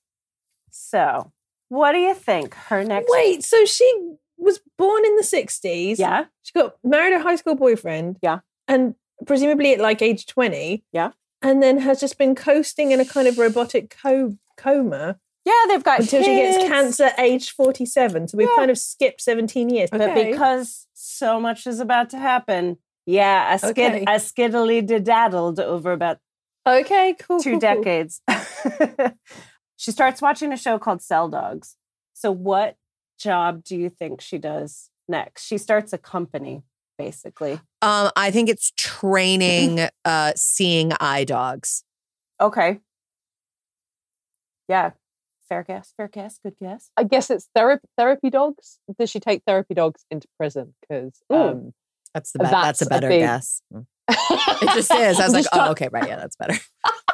[0.71, 1.31] So,
[1.69, 2.53] what do you think?
[2.53, 3.09] Her next.
[3.09, 5.97] Wait, so she was born in the 60s.
[5.97, 6.25] Yeah.
[6.43, 8.17] She got married a high school boyfriend.
[8.21, 8.39] Yeah.
[8.67, 10.83] And presumably at like age 20.
[10.91, 11.11] Yeah.
[11.41, 15.83] And then has just been coasting in a kind of robotic co- coma Yeah, they've
[15.83, 16.69] got until she gets kids.
[16.69, 18.27] cancer age 47.
[18.27, 18.55] So we've Yeah.
[18.55, 19.89] kind of skipped 17 years.
[19.91, 24.03] But because so much is about to happen, yeah, a, skid, Okay.
[24.03, 26.19] a skiddly daddled over about
[26.67, 27.39] okay, cool.
[27.39, 28.07] two cool, cool.
[29.77, 29.83] decades.
[29.83, 31.75] she starts watching a show called Cell Dogs.
[32.13, 32.75] So, what
[33.19, 35.45] job do you think she does next?
[35.45, 36.63] She starts a company,
[36.97, 37.53] basically.
[37.81, 41.83] Um, I think it's training uh seeing eye dogs.
[42.41, 42.79] Okay.
[44.67, 44.91] Yeah.
[45.49, 45.93] Fair guess.
[45.95, 46.39] Fair guess.
[46.43, 46.91] Good guess.
[46.97, 48.79] I guess it's therapy therapy dogs.
[48.99, 50.73] Does she take therapy dogs into prison?
[50.81, 51.73] Because um,
[52.13, 53.61] That's the be- that's, That's a a better big- guess.
[54.09, 55.19] It just is.
[55.19, 56.55] I was I'm like, oh, try- okay, right, yeah, that's better.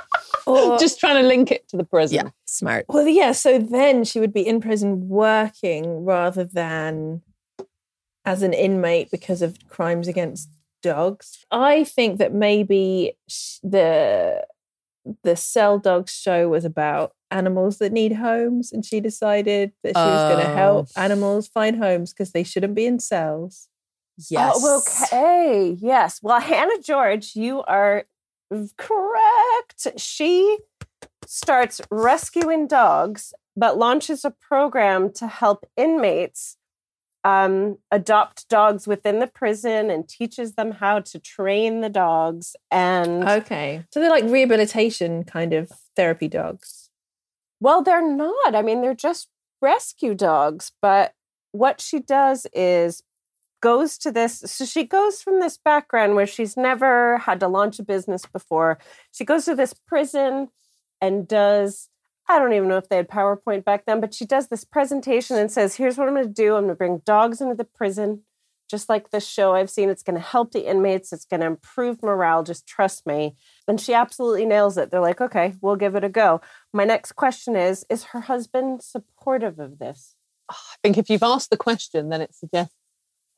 [0.45, 2.15] Or, just trying to link it to the prison.
[2.15, 2.86] Yeah, smart.
[2.89, 3.32] well, yeah.
[3.32, 7.21] So then she would be in prison working rather than
[8.25, 10.49] as an inmate because of crimes against
[10.82, 11.45] dogs.
[11.51, 13.17] I think that maybe
[13.63, 14.45] the
[15.23, 20.01] the Cell Dogs show was about animals that need homes, and she decided that she
[20.01, 20.56] was going to oh.
[20.56, 21.01] help Oh.
[21.01, 23.67] animals find homes because they shouldn't be in cells.
[24.29, 24.60] Yes.
[24.63, 25.77] Oh, okay.
[25.79, 26.19] Yes.
[26.21, 28.03] Well, Hannah George, you are
[28.77, 29.88] correct.
[29.97, 30.58] She
[31.25, 36.58] starts rescuing dogs, but launches a program to help inmates
[37.23, 42.56] um, adopt dogs within the prison and teaches them how to train the dogs.
[42.69, 46.89] And Okay, so they're like rehabilitation kind of therapy dogs.
[47.60, 48.56] Well, they're not.
[48.56, 49.29] I mean, they're just
[49.62, 50.71] rescue dogs.
[50.82, 51.13] But
[51.53, 53.03] what she does is
[53.63, 54.43] goes to this.
[54.45, 58.78] So she goes from this background where she's never had to launch a business before.
[59.13, 60.49] She goes to this prison
[60.99, 61.88] and does.
[62.28, 65.38] I don't even know if they had PowerPoint back then, but she does this presentation
[65.38, 66.56] and says, Here's what I'm going to do.
[66.56, 68.23] I'm going to bring dogs into the prison,
[68.69, 69.89] just like this show I've seen.
[69.89, 72.43] It's going to help the inmates, it's going to improve morale.
[72.43, 73.38] Just trust me.
[73.65, 74.91] And she absolutely nails it.
[74.91, 76.41] They're like, Okay, we'll give it a go.
[76.73, 80.15] My next question is Is her husband supportive of this?
[80.49, 82.76] I think if you've asked the question, then it suggests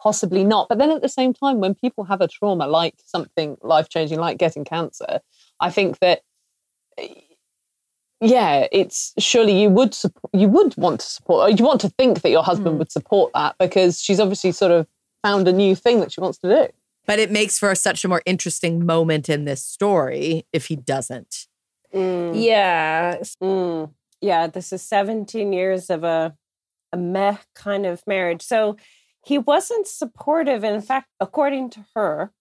[0.06, 0.70] possibly not.
[0.70, 4.20] But then at the same time, when people have a trauma like something life changing,
[4.20, 5.20] like getting cancer,
[5.60, 6.22] I think that
[7.00, 7.08] eh,
[8.22, 11.90] yeah, it's surely you would support, you would want to support, or you want to
[11.90, 14.86] think that your husband would support that because she's obviously sort of
[15.24, 16.68] found a new thing that she wants to do.
[17.08, 21.48] But it makes for such a more interesting moment in this story if he doesn't.
[21.94, 23.92] Mm, Yeah, mm.
[24.22, 26.36] Yeah, this is 17 years of a,
[26.94, 28.44] a meh kind of marriage.
[28.44, 28.78] So
[29.26, 30.64] he wasn't supportive.
[30.64, 32.32] In fact, according to her,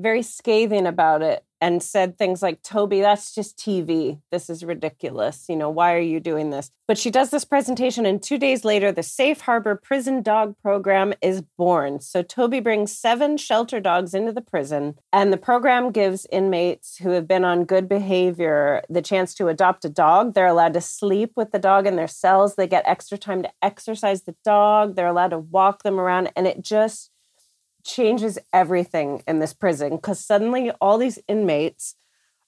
[0.00, 4.20] very scathing about it and said things like, Toby, that's just TV.
[4.30, 5.46] This is ridiculous.
[5.48, 6.70] You know, why are you doing this?
[6.88, 11.12] But she does this presentation, and two days later, the Safe Harbor Prison Dog Program
[11.20, 12.00] is born.
[12.00, 17.10] So Toby brings seven shelter dogs into the prison, and the program gives inmates who
[17.10, 20.34] have been on good behavior the chance to adopt a dog.
[20.34, 22.56] They're allowed to sleep with the dog in their cells.
[22.56, 24.96] They get extra time to exercise the dog.
[24.96, 27.10] They're allowed to walk them around, and it just
[27.84, 31.96] changes everything in this prison because suddenly all these inmates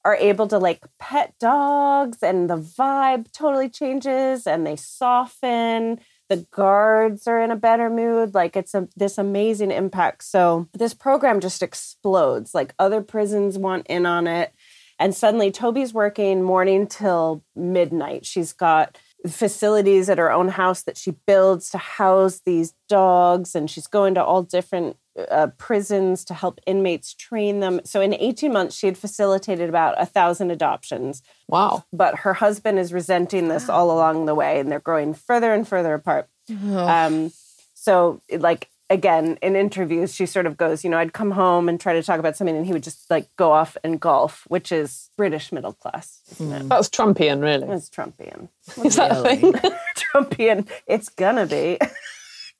[0.05, 6.01] are able to like pet dogs and the vibe totally changes and they soften.
[6.29, 8.35] The guards are in a better mood.
[8.35, 10.25] Like it's a this amazing impact.
[10.25, 12.55] So this program just explodes.
[12.55, 14.53] Like other prisons want in on it.
[14.99, 18.27] And suddenly toby's working morning till midnight.
[18.27, 23.71] She's got facilities at her own house that she builds to house these dogs and
[23.71, 24.97] she's going to all different
[25.31, 29.94] uh, prisons to help inmates train them so in 18 months she had facilitated about
[30.01, 31.85] a thousand adoptions Wow.
[31.92, 35.68] but her husband is resenting this all along the way and they're growing further and
[35.68, 36.29] further apart
[36.77, 37.31] um,
[37.75, 41.81] so like again in interviews she sort of goes you know i'd come home and
[41.81, 44.70] try to talk about something and he would just like go off and golf which
[44.72, 46.68] is british middle class isn't it?
[46.68, 47.68] That's Trumpian, really.
[47.75, 48.48] it's trumpian
[48.85, 49.37] Is that a Really?
[49.37, 49.53] thing?
[50.14, 51.79] trumpian it's gonna be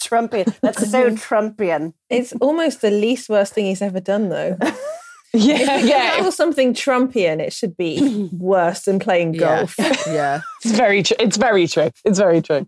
[0.08, 4.56] trumpian that's so trumpian it's almost the least worst thing he's ever done, though.
[5.34, 6.26] yeah, yeah, yeah.
[6.26, 9.40] or something Trumpian, it should be worse than playing Yeah.
[9.40, 9.74] golf.
[10.06, 10.42] Yeah.
[10.62, 11.16] It's very true.
[11.18, 11.90] It's very true.
[12.04, 12.66] It's very true.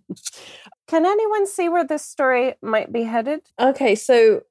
[0.88, 4.42] can anyone see where this story might be headed Okay, so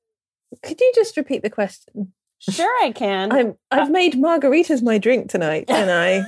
[0.61, 2.13] could you just repeat the question?
[2.39, 6.23] sure i can I'm I've uh, made margaritas my drink tonight, and I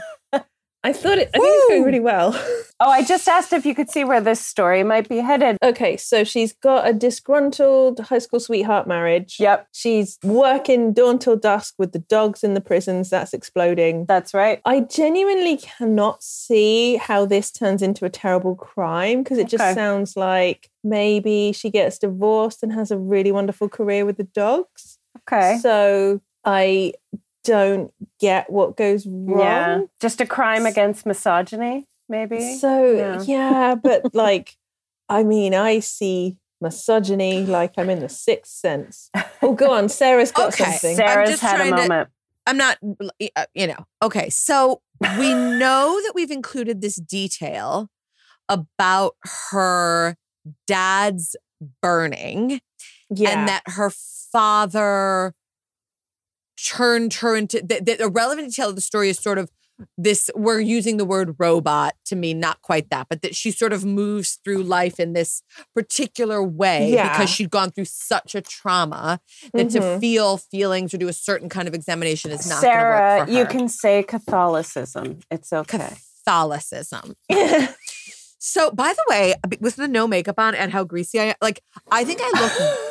[0.85, 1.29] I thought it.
[1.33, 2.29] I think it's going really well.
[2.81, 5.95] oh i just asked if you could see where this story might be headed Okay,
[5.95, 9.37] so she's got a disgruntled high school sweetheart marriage.
[9.39, 9.67] Yep.
[9.71, 13.09] She's working dawn till dusk with the dogs in the prisons.
[13.09, 14.05] That's exploding.
[14.05, 19.47] that's right I genuinely cannot see how this turns into a terrible crime because it
[19.47, 19.73] just Okay.
[19.73, 24.99] sounds like maybe she gets divorced and has a really wonderful career with the dogs.
[25.21, 26.93] okay So I
[27.45, 29.39] don't get what goes wrong.
[29.39, 29.81] Yeah.
[30.01, 31.87] Just a crime against misogyny.
[32.09, 32.57] maybe.
[32.57, 33.21] So Yeah.
[33.23, 34.57] yeah, but like,
[35.09, 39.09] I mean, I see misogyny like I'm in the sixth sense.
[39.41, 40.63] Oh, go on, Sara's got Okay.
[40.65, 40.95] something.
[40.95, 42.09] Sara's just had a trying to- moment.
[42.47, 42.77] I'm not,
[43.35, 43.85] uh, you know.
[44.03, 44.81] Okay, so
[45.17, 47.89] we know that we've included this detail
[48.49, 49.15] about
[49.51, 50.15] her
[50.67, 51.35] dad's
[51.81, 52.59] burning
[53.09, 53.89] yeah, and that her
[54.31, 55.33] father
[56.57, 59.49] turned her into the, the, relevant detail of the story is sort of
[59.97, 63.73] this we're using the word robot to mean not quite that but that she sort
[63.73, 67.11] of moves through life in this particular way Yeah.
[67.11, 69.19] because she'd gone through such a trauma
[69.53, 69.99] that to Mhm.
[69.99, 73.45] feel feelings or do a certain kind of examination is not Sara, work for you
[73.47, 75.19] can say Catholicism.
[75.29, 75.97] It's okay.
[76.25, 77.15] Catholicism.
[78.47, 81.63] So, by the way, with the no makeup on and how greasy I am, like,
[81.89, 82.29] I think I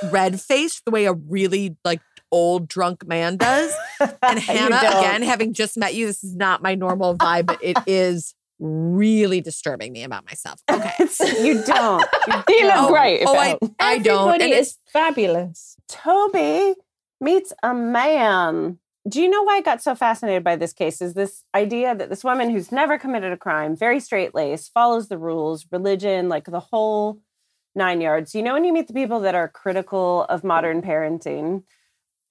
[0.02, 2.00] look red faced the way a really like
[2.34, 3.72] old drunk man does.
[4.22, 7.78] And Hannah, again, having just met you, this is not my normal vibe, but it
[7.86, 10.60] is really disturbing me about myself.
[10.70, 10.92] Okay.
[11.42, 12.04] You don't.
[12.48, 13.20] You look Oh, great.
[13.22, 13.58] if oh, I.
[13.78, 14.28] I don't.
[14.28, 15.76] Everybody And it's- is fabulous.
[15.88, 16.74] Toby
[17.20, 18.78] meets a man.
[19.08, 21.00] Do you know why I got so fascinated by this case?
[21.02, 25.08] Is this idea that this woman who's never committed a crime, very straight laced, follows
[25.08, 27.20] the rules, religion, like the whole
[27.76, 28.34] nine yards.
[28.34, 31.64] You know, when you meet the people that are critical of modern parenting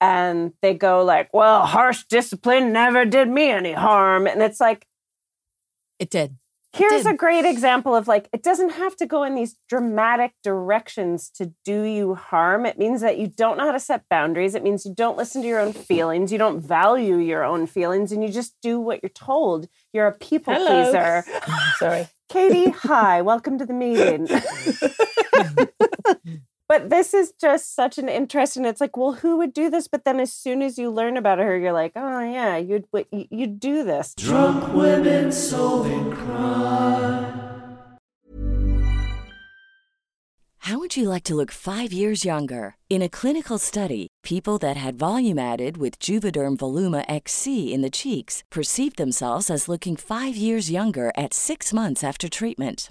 [0.00, 4.26] and they go like, well, harsh discipline never did me any harm.
[4.26, 4.86] And it's like,
[5.98, 6.36] it did.
[6.74, 7.14] Here's did.
[7.14, 11.52] a great example of like, it doesn't have to go in these dramatic directions to
[11.64, 12.66] do you harm.
[12.66, 14.56] It means that you don't know how to set boundaries.
[14.56, 16.32] It means you don't listen to your own feelings.
[16.32, 19.68] You don't value your own feelings and you just do what you're told.
[19.92, 20.82] You're a people Hello.
[20.82, 21.24] pleaser.
[21.78, 22.08] Sorry.
[22.28, 24.26] Katie, hi, welcome to the meeting.
[26.68, 28.64] but this is just such an interesting.
[28.64, 29.88] It's like, well, who would do this?
[29.88, 33.26] But then as soon as you learn about her, you're like, oh yeah, you'd you-
[33.30, 34.14] you'd do this.
[34.16, 37.40] Drunk women solving crime.
[40.58, 42.76] How would you like to look five years younger?
[42.88, 47.90] In a clinical study, people that had volume added with Juvederm Voluma XC in the
[47.90, 52.90] cheeks perceived themselves as looking five years younger at six months after treatment.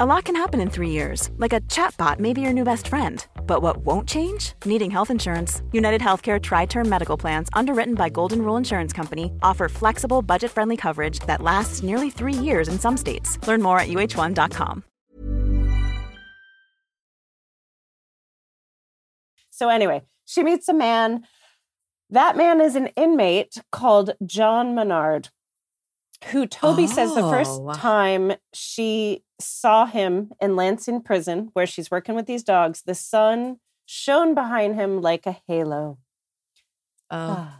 [0.00, 2.88] A lot can happen in three years, like a chatbot may be your new best
[2.88, 3.26] friend.
[3.46, 4.54] But what won't change?
[4.64, 5.60] Needing health insurance.
[5.70, 10.50] United Healthcare Tri Term Medical Plans, underwritten by Golden Rule Insurance Company, offer flexible, budget
[10.50, 13.36] friendly coverage that lasts nearly three years in some states.
[13.46, 14.82] Learn more at uh1.com.
[19.50, 21.24] So anyway, she meets a man.
[22.08, 25.28] That man is an inmate called John Manard,
[26.30, 27.30] who Toby says the oh.
[27.30, 27.74] first Oh.
[27.74, 33.58] time she saw him in Lansing prison, where she's working with these dogs, the sun
[33.86, 35.98] shone behind him like a halo.
[37.10, 37.16] Oh.
[37.38, 37.58] Ah.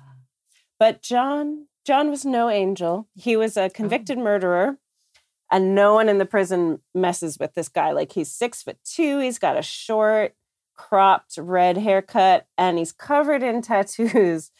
[0.78, 3.08] But John, John was no angel.
[3.14, 3.68] He was a oh.
[3.68, 4.78] convicted murderer,
[5.50, 7.92] and no one in the prison messes with this guy.
[7.92, 9.18] Like he's six foot two.
[9.18, 10.34] He's got a short,
[10.74, 14.50] cropped red haircut, and he's covered in tattoos.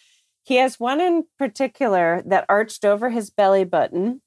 [0.44, 4.22] He has one in particular that arched over his belly button,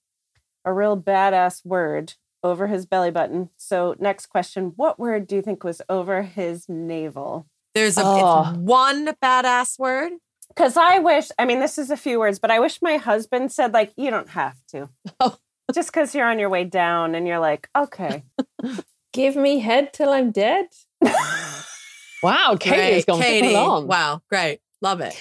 [0.64, 2.14] a real badass word
[2.46, 3.50] over his belly button.
[3.58, 7.48] So, next question What word do you think was over his navel?
[7.74, 8.54] There's a Oh.
[8.58, 10.14] one badass word.
[10.50, 13.52] Because I wish, I mean, this is a few words, but I wish my husband
[13.52, 14.90] said, like, you don't have to.
[15.20, 15.38] Oh.
[15.74, 18.24] Just because you're on your way down and you're like, okay.
[19.14, 20.68] Give me head till I'm dead.
[22.24, 23.48] Wow, Katie's Great, gone Katie.
[23.54, 23.88] full on.
[23.88, 24.60] Wow, great.
[24.82, 25.16] Love it.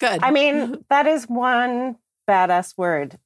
[0.00, 0.22] Good.
[0.22, 3.18] I mean, that is one badass word.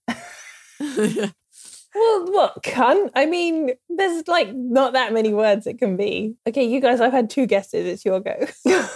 [1.94, 3.10] Well, what cunt?
[3.14, 6.36] I mean, there's like not that many words it can be.
[6.48, 7.86] Okay, you guys, I've had two guesses.
[7.86, 8.34] It's your go.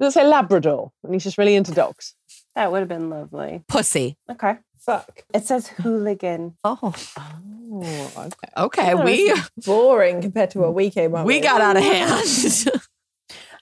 [0.00, 2.14] Let's say Labrador, and he's just really into dogs.
[2.54, 3.62] That would have been lovely.
[3.68, 4.16] Pussy.
[4.30, 4.56] Okay.
[4.80, 5.22] Fuck.
[5.32, 6.56] It says hooligan.
[6.64, 6.92] Oh.
[7.74, 8.52] Oh, okay.
[8.56, 8.94] Okay.
[8.94, 11.44] We it's boring compared to what we came up we with.
[11.44, 12.26] got out of hand.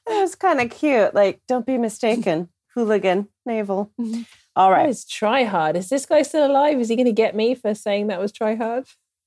[0.08, 1.14] It was kind of cute.
[1.14, 2.48] Like, don't be mistaken.
[2.74, 3.92] hooligan navel.
[4.00, 4.22] Mm-hmm.
[4.56, 5.76] All is try hard.
[5.76, 6.78] Is this guy still alive?
[6.80, 8.86] Is he going to get me for saying that was try hard?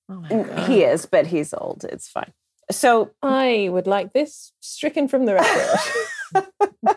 [0.09, 1.86] N- He is, but he's old.
[1.89, 2.34] It's fine.
[2.71, 6.93] So I would like this stricken from the record.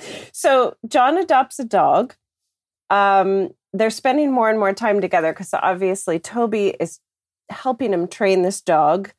[0.32, 2.14] so John adopts a dog.
[2.90, 6.98] Um, they're spending more and more time together because obviously Toby is
[7.50, 9.12] helping him train this dog.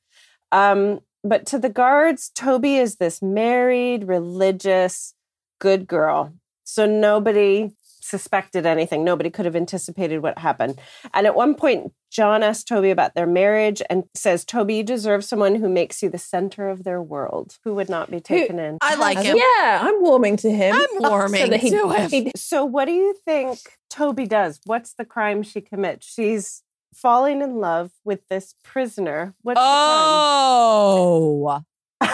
[0.52, 5.14] Um, but to the guards, Toby is this married, religious,
[5.60, 6.34] good girl.
[6.64, 7.72] So nobody
[8.02, 9.04] suspected anything.
[9.04, 10.80] Nobody could have anticipated what happened.
[11.14, 15.24] And at one point, John asks Toby about their marriage and says, Toby, you deserve
[15.24, 17.58] someone who makes you the center of their world.
[17.64, 18.78] Who would not be taken in?
[18.82, 19.38] I like him.
[19.38, 20.76] Yeah, I'm warming to him.
[20.76, 22.10] I'm warming that he- to him.
[22.10, 24.60] he- So, what do you think Toby does?
[24.66, 26.06] What's the crime she commits?
[26.06, 29.34] She's falling in love with this prisoner.
[29.44, 31.62] What's Oh.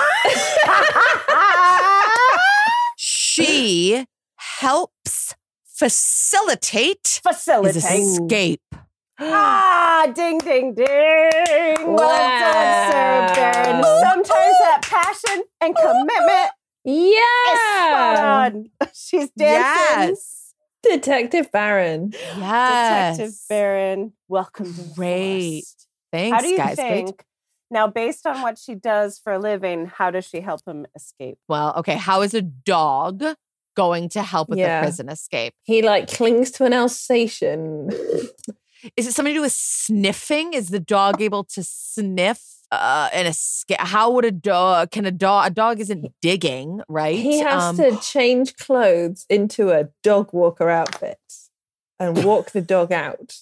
[2.97, 4.93] she helps
[5.77, 7.75] facilitate, Facilitate.
[7.75, 7.85] his
[8.19, 8.61] escape.
[9.19, 10.85] ah, ding, ding, ding.
[11.93, 13.81] Well done, Sara Barron.
[13.81, 13.99] Wow.
[14.01, 16.51] Sometimes that passion and commitment
[16.85, 17.15] is
[17.59, 18.87] spot yeah.
[18.93, 20.09] She's dancing.
[20.09, 20.53] Yes.
[20.83, 22.11] Detective Barron.
[22.13, 23.17] Yes.
[23.17, 25.63] Detective Barron, welcome to Great.
[25.63, 25.87] force.
[26.13, 26.75] Thanks, How do you guys.
[26.77, 26.87] Great.
[27.05, 27.23] think?
[27.69, 31.37] Now, based on what she does for a living, how does she help him escape?
[31.49, 31.95] Well, okay.
[31.97, 33.23] How is a dog
[33.83, 34.81] going to help with Yeah.
[34.81, 35.53] the prison escape?
[35.63, 37.89] He like clings to an Alsatian.
[38.97, 40.53] Is it something to do with sniffing?
[40.53, 43.77] Is the dog able to sniff uh, and escape?
[43.79, 44.91] How would a dog?
[44.91, 45.47] Can a dog?
[45.47, 47.17] A dog isn't digging, right?
[47.17, 51.19] He has Um, to change clothes into a dog walker outfit
[51.99, 53.37] and walk the dog out.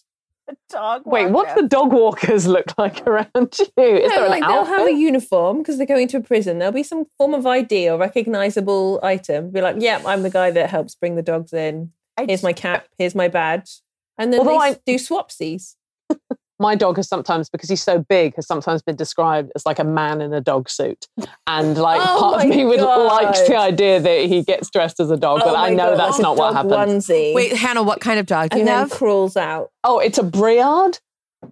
[0.69, 1.03] Dog.
[1.05, 3.45] Wait, what do the dog walkers look like around you?
[3.77, 6.59] Is No, there an like they'll have a uniform because they're going to a prison.
[6.59, 9.49] There'll be some form of ID or recognizable item.
[9.51, 11.91] Be like, yeah, I'm the guy that helps bring the dogs in.
[12.27, 12.85] Here's my cap.
[12.97, 13.81] Here's my badge.
[14.17, 15.75] And then Although they I- do swapsies.
[16.59, 19.83] My dog has sometimes, because he's so big, has sometimes been described as like a
[19.83, 21.07] man in a dog suit.
[21.47, 25.11] And like Oh part of me would like the idea that he gets dressed as
[25.11, 27.07] a dog, but Oh I know God, that's like a not what dog happens.
[27.07, 27.33] Onesie.
[27.33, 28.91] Wait, Hannah, what kind of dog do and you then have?
[28.91, 29.71] crawls out.
[29.83, 30.99] Oh, it's a Briard,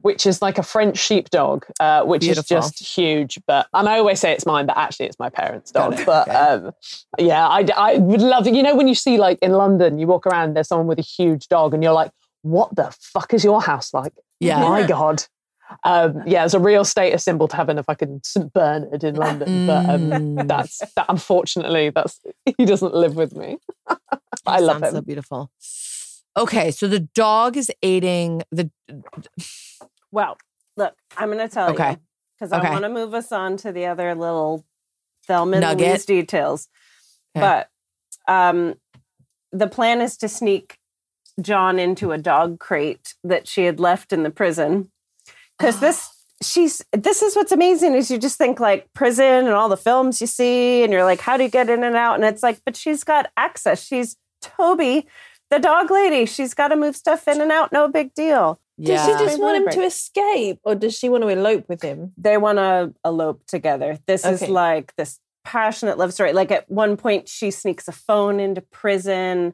[0.02, 2.58] which is like a French sheepdog, uh, which Beautiful.
[2.58, 3.40] is just huge.
[3.46, 6.00] But and I always say it's mine, but actually it's my parents' dog.
[6.06, 6.38] But okay.
[6.38, 6.72] um,
[7.20, 8.54] yeah, I, I would love it.
[8.56, 11.04] You know, when you see like in London, you walk around, there's someone with a
[11.04, 14.14] huge dog, and you're like, "What the fuck is your house like?"
[14.46, 14.62] Yeah.
[14.62, 15.24] my god.
[15.84, 19.66] Um, yeah, it's a real status symbol to having a fucking St Bernard in London,
[19.66, 20.48] but um, Mm.
[20.48, 21.06] that's that.
[21.10, 22.20] Unfortunately, that's
[22.58, 23.58] he doesn't live with me.
[24.46, 24.96] I love Sounds him.
[24.98, 25.52] so beautiful.
[26.38, 28.70] Okay, so the dog is aiding the.
[30.12, 30.38] Well,
[30.78, 31.92] look, I'm going to tell Okay.
[31.92, 31.98] you
[32.38, 32.68] because Okay.
[32.68, 34.66] I want to move us on to the other little
[35.28, 35.88] Thelma and Nugget.
[35.88, 36.68] Louise details.
[37.36, 37.42] Okay.
[38.28, 38.76] But um,
[39.52, 40.78] the plan is to sneak
[41.42, 44.92] John into a dog crate that she had left in the prison
[45.58, 46.10] because this.
[46.42, 50.20] She's this is what's amazing is you just think like prison and all the films
[50.20, 52.60] you see and you're like how do you get in and out and it's like
[52.66, 55.08] but she's got access she's Toby
[55.52, 59.06] the dog lady she's got to move stuff in and out no big deal Does
[59.06, 59.20] she Yeah.
[59.20, 62.12] just want him to escape or does she want to elope with him?
[62.18, 63.98] they want to elope together.
[64.06, 66.34] This is like this passionate love story.
[66.34, 69.54] Like at one point, she sneaks a phone into prison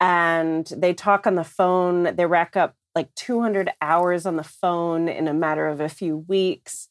[0.00, 2.14] and they talk on the phone.
[2.16, 6.16] They rack up like 200 hours on the phone in a matter of a few
[6.16, 6.88] weeks.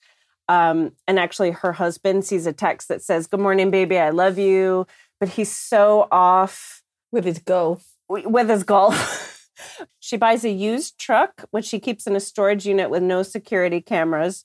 [0.49, 4.37] Um, and actually, her husband sees a text that says, Good morning, baby, I love
[4.37, 4.85] you.
[5.19, 6.81] But he's so off
[7.11, 7.85] With his golf.
[8.09, 9.49] with his golf.
[9.99, 13.79] she buys a used truck, which she keeps in a storage unit with no security
[13.79, 14.43] cameras,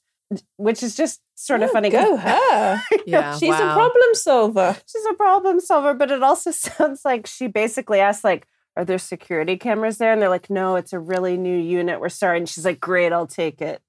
[0.56, 1.90] which is just sort of Oh, funny.
[1.90, 2.82] Go her.
[3.06, 3.70] Yeah, She's wow.
[3.70, 4.76] a problem solver.
[4.86, 8.98] She's a problem solver, but it also sounds like she basically asked, like, are there
[8.98, 10.12] security cameras there?
[10.12, 12.00] And they're like, no, it's a really new unit.
[12.00, 12.38] We're sorry.
[12.38, 13.82] And she's like, great, I'll take it.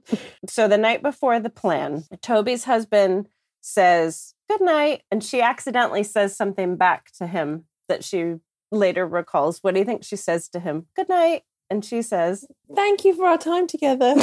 [0.48, 3.28] so the night before the plan, Toby's husband
[3.60, 5.02] says, good night.
[5.10, 8.34] And she accidentally says something back to him that she
[8.70, 9.58] later recalls.
[9.62, 10.86] What do you think she says to him?
[10.94, 11.42] Good night.
[11.70, 12.44] And she says,
[12.74, 14.14] Thank you for our time together.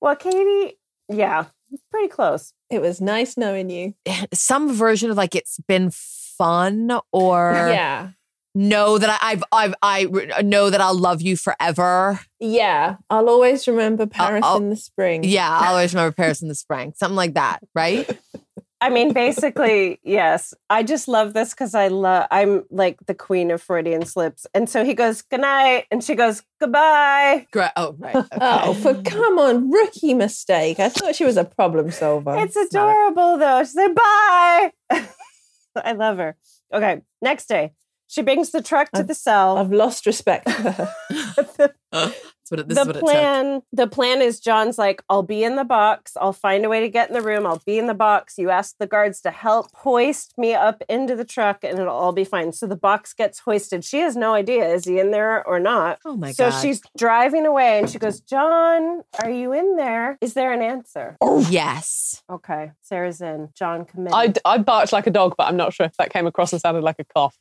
[0.00, 1.46] well, Katie, yeah,
[1.90, 2.52] pretty close.
[2.70, 3.94] it was nice knowing you.
[4.06, 8.10] Eh, some version of like it's been fun or Yeah.
[8.54, 10.04] know that I, I've I've I
[10.38, 12.20] uh, know that I'll love you forever.
[12.40, 12.96] Yeah.
[13.10, 15.24] I'll always remember Paris I'll- in the spring.
[15.24, 16.92] Yeah, I'll always remember Paris in the spring.
[16.96, 18.08] Something like that, right?
[18.80, 20.54] I mean, basically, yes.
[20.70, 22.26] I just love this because I love.
[22.30, 26.14] I'm like the queen of Freudian slips, and so he goes good night, and she
[26.14, 27.46] goes goodbye.
[27.50, 27.70] Great.
[27.76, 28.14] Oh, right.
[28.40, 30.78] Oh, for come on, rookie mistake.
[30.78, 32.36] I thought she was a problem solver.
[32.38, 33.64] It's adorable though.
[33.64, 34.72] She said bye.
[34.90, 36.36] I love her.
[36.72, 37.72] Okay, next day,
[38.06, 39.58] She brings the truck to the cell.
[39.58, 40.94] I've lost respect for her.
[41.36, 42.10] That's what Uh,
[42.50, 43.08] it, this the is what it took.
[43.08, 46.16] plan the plan is John's like, I'll be in the box.
[46.20, 47.46] I'll find a way to get in the room.
[47.46, 48.38] I'll be in the box.
[48.38, 52.12] You ask the guards to help hoist me up into the truck and it'll all
[52.12, 52.52] be fine.
[52.52, 53.84] So the box gets hoisted.
[53.84, 55.98] She has no idea is he in there or not.
[56.04, 56.50] Oh my so God.
[56.54, 60.18] So she's driving away and she goes, John, are you in there?
[60.20, 61.16] Is there an answer?
[61.20, 62.22] Oh, yes.
[62.30, 62.72] Okay.
[62.82, 63.50] Sara's in.
[63.54, 64.40] John committed.
[64.44, 66.60] I, I barked like a dog, but I'm not sure if that came across and
[66.60, 67.36] sounded like a cough.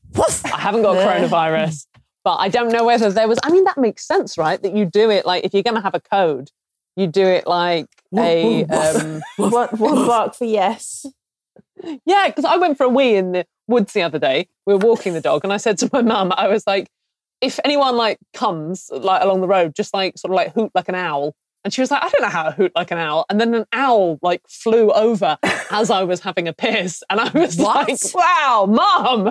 [0.46, 1.86] I haven't got coronavirus,
[2.28, 3.40] but I don't know whether there was.
[3.42, 4.62] I mean, that makes sense, right?
[4.62, 6.52] That you do it like if you're going to have a code,
[6.98, 8.66] you do it like a.
[8.66, 11.06] Um, one, one bark for yes.
[12.06, 14.50] yeah, because I went for a wee in the woods the other day.
[14.66, 16.90] We were walking the dog, and I said to my mum, I was like,
[17.40, 20.90] if anyone like comes like along the road, just like sort of like hoot like
[20.90, 21.34] an owl.
[21.64, 23.26] And she was like, I don't know how to hoot like an owl.
[23.30, 25.38] And then an owl like flew over
[25.72, 27.04] as I was having a piss.
[27.10, 27.90] And I was What?
[27.90, 29.24] like, wow, mom.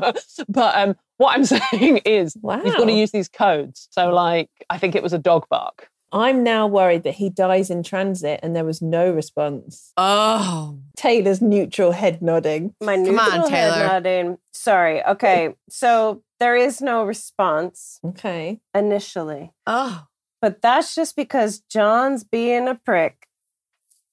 [0.49, 2.43] But um, what I'm saying is you've
[2.77, 3.89] got to use these codes.
[3.91, 5.89] So like, I think it was a dog bark.
[6.13, 9.93] I'm now worried that he dies in transit and there was no response.
[9.97, 10.79] Oh.
[10.97, 12.75] Taylor's neutral head nodding.
[12.81, 14.39] My Come on, neutral head nodding.
[14.53, 15.03] Sorry.
[15.05, 15.55] Okay.
[15.69, 18.61] So there is no response Okay.
[18.75, 19.53] initially.
[19.67, 20.07] Oh.
[20.41, 23.29] But that's just because John's being a prick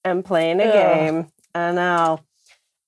[0.04, 0.72] and playing a Ugh.
[0.72, 1.32] game.
[1.54, 2.20] I know.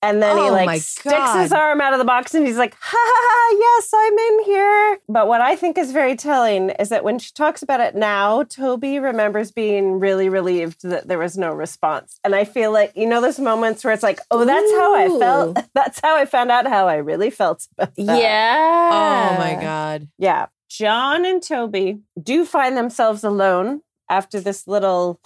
[0.03, 2.59] And then he Oh like my sticks his arm out of the box and he's
[2.59, 4.99] like, ha ha ha, yes, I'm in here.
[5.09, 8.45] But what I think is very telling is that when she talks about it now,
[8.45, 12.20] Toby remembers being really relieved that there was no response.
[12.24, 15.18] And I feel like, you know, those moments where it's like, oh, that's how I
[15.18, 15.59] felt.
[15.74, 18.20] That's how I found out how I really felt about that.
[18.20, 18.91] Yeah.
[18.93, 20.09] Oh my God.
[20.18, 20.47] Yeah.
[20.68, 25.20] John and Toby do find themselves alone after this little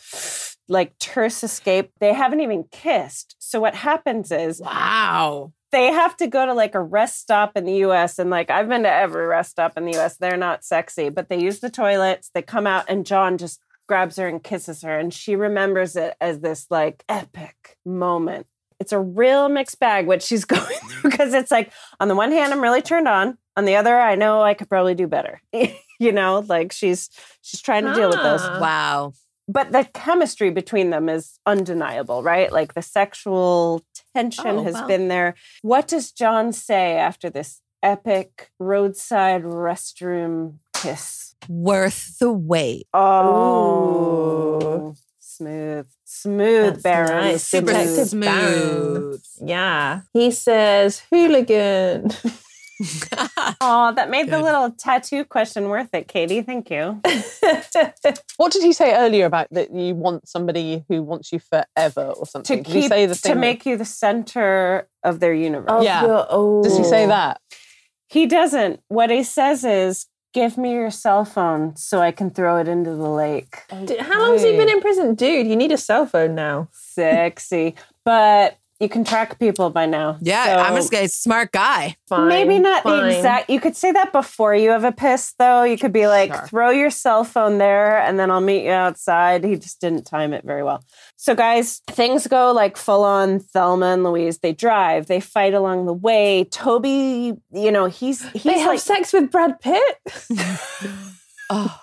[0.69, 1.91] like terse escape.
[1.99, 3.37] They haven't even kissed.
[3.39, 5.53] So what happens is Wow.
[5.73, 8.69] they have to go to like a rest stop in the US and like I've
[8.69, 10.17] been to every rest stop in the US.
[10.17, 12.31] They're not sexy, but they use the toilets.
[12.33, 16.15] They come out and John just grabs her and kisses her and she remembers it
[16.21, 18.47] as this like epic moment.
[18.81, 21.71] It's a real mixed bag what she's going through because it's like
[22.01, 24.69] on the one hand I'm really turned on, on the other I know I could
[24.69, 25.41] probably do better.
[26.01, 27.11] you know, like she's
[27.43, 28.59] she's trying to deal with those Ah.
[28.61, 29.13] Wow.
[29.47, 32.51] but the chemistry between them is undeniable, right?
[32.51, 33.85] Like the sexual
[34.17, 34.87] tension Oh, has wow.
[34.87, 35.35] been there.
[35.63, 41.35] What does John say after this epic roadside restroom kiss?
[41.49, 42.87] Worth the wait.
[42.93, 47.25] Oh, smooth, smooth, That's Barron.
[47.25, 47.45] nice.
[47.45, 49.23] Super Detective smooth.
[49.41, 50.01] Yeah.
[50.13, 52.11] He says hooligan.
[53.61, 56.41] Oh, that made the little tattoo question worth it, Katie.
[56.41, 57.01] Thank you.
[58.39, 62.25] What did he say earlier about that you want somebody who wants you forever or
[62.25, 62.65] something?
[62.65, 65.71] To keep say the to make you the center of their universe.
[65.71, 66.07] Of Yeah.
[66.07, 66.63] your- oh.
[66.63, 67.09] Does he say oh.
[67.09, 67.43] that?
[68.09, 68.81] He doesn't.
[68.89, 72.91] What he says is, "Give me your cell phone so I can throw it into
[72.95, 75.15] the lake." D- How long's he been in prison?
[75.15, 76.69] Dude, you need a cell phone now.
[76.73, 77.75] Sexy,
[78.05, 80.19] but you can track people by now.
[80.21, 81.97] Yeah, So I'm just a smart guy.
[82.09, 83.51] Fine, maybe not the exact.
[83.51, 85.63] You could say that before you have a piss, though.
[85.65, 86.47] You could be like, Sure.
[86.47, 90.33] "Throw your cell phone there, and then I'll meet you outside." He just didn't time
[90.33, 90.83] it very well.
[91.17, 94.39] So, guys, things go like full on Thelma and Louise.
[94.39, 96.45] They drive, they fight along the way.
[96.45, 99.99] Toby, you know, he's he's They have like sex with Brad Pitt.
[101.53, 101.81] Oh,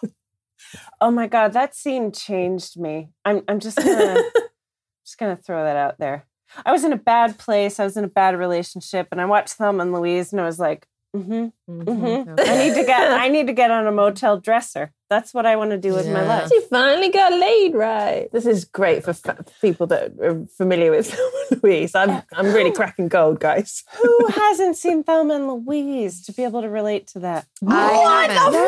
[1.02, 3.10] Oh my god, that scene changed me.
[3.24, 4.22] I'm I'm just gonna
[5.06, 6.26] just gonna throw that out there.
[6.66, 7.80] I was in a bad place.
[7.80, 10.60] I was in a bad relationship, and I watched Thelma and Louise, and I was
[10.60, 12.34] like, mm-hmm, mm-hmm.
[12.38, 14.94] I need to get I need to get on a motel dresser.
[15.10, 16.50] That's what I want to do with my life.
[16.50, 18.28] She finally got laid right.
[18.34, 21.96] This is great for fa- people that are familiar with Thelma Louise.
[21.96, 23.86] I'm, I'm really cracking gold, guys.
[24.02, 27.48] Who hasn't seen Thelma and Louise to be able to relate to that?
[27.66, 28.62] I haven't.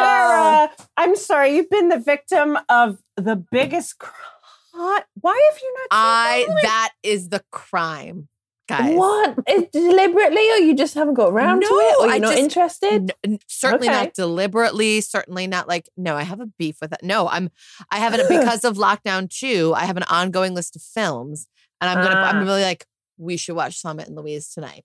[0.00, 4.31] Sara, I'm sorry, you've been the victim of the biggest crime.
[4.72, 5.86] Why have you not?
[5.90, 8.28] I that is the crime,
[8.68, 8.94] guys.
[8.96, 9.38] What?
[9.48, 12.42] Is deliberately, or you just haven't got around to it, or you're I not just-
[12.42, 13.12] interested?
[13.24, 13.96] N- certainly Okay.
[14.04, 15.00] not deliberately.
[15.00, 16.16] Certainly not like no.
[16.16, 17.02] I have a beef with that.
[17.02, 17.50] No, I'm.
[17.90, 19.72] I have it because of lockdown two.
[19.76, 21.46] I have an ongoing list of films,
[21.80, 22.16] and I'm gonna.
[22.20, 22.40] I'm Ah.
[22.40, 22.86] really like.
[23.18, 24.84] We should watch Summit and Louise tonight.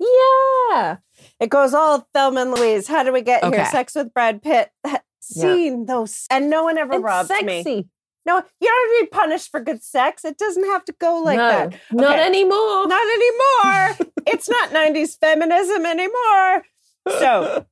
[0.00, 0.96] Yeah.
[1.40, 2.88] It goes all Thelma and Louise.
[2.88, 3.64] How do we get here?
[3.66, 4.70] Sex with Brad Pitt.
[4.84, 5.42] That Yeah.
[5.54, 7.88] scene, those, and no one ever It's robs me.
[8.26, 10.24] No, you don't have to be punished for good sex.
[10.24, 11.80] It doesn't have to go like no, that.
[11.92, 12.88] Not anymore.
[12.88, 14.12] Not anymore.
[14.26, 16.64] it's not 90s feminism anymore.
[17.08, 17.64] So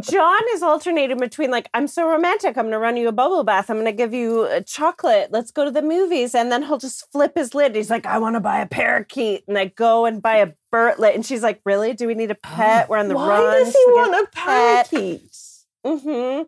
[0.00, 2.56] John is alternating between like, I'm so romantic.
[2.56, 3.70] I'm going to run you a bubble bath.
[3.70, 5.28] I'm going to give you a chocolate.
[5.30, 6.34] Let's go to the movies.
[6.34, 7.76] And then he'll just flip his lid.
[7.76, 9.44] He's like, I want to buy a parakeet.
[9.46, 11.14] And I go and buy a Bertlet.
[11.14, 11.92] And she's like, Really?
[11.92, 12.88] Do we need a pet?
[12.88, 13.64] We're on the Why run.
[13.64, 15.36] does he want a parakeet?
[15.86, 16.42] Mm-hmm.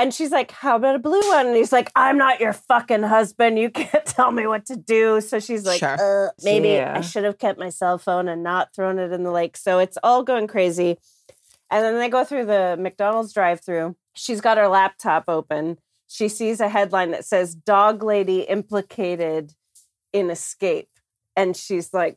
[0.00, 1.48] And she's like, How about a blue one?
[1.48, 3.58] And he's like, I'm not your fucking husband.
[3.58, 5.20] You can't tell me what to do.
[5.20, 6.28] So she's like, Sure.
[6.28, 6.94] uh, Maybe Yeah.
[6.96, 9.56] I should have kept my cell phone and not thrown it in the lake.
[9.58, 10.96] So it's all going crazy.
[11.70, 13.94] And then they go through the McDonald's drive through.
[14.14, 15.78] She's got her laptop open.
[16.08, 19.52] She sees a headline that says, Dog lady implicated
[20.12, 20.88] in escape.
[21.36, 22.16] And she's like,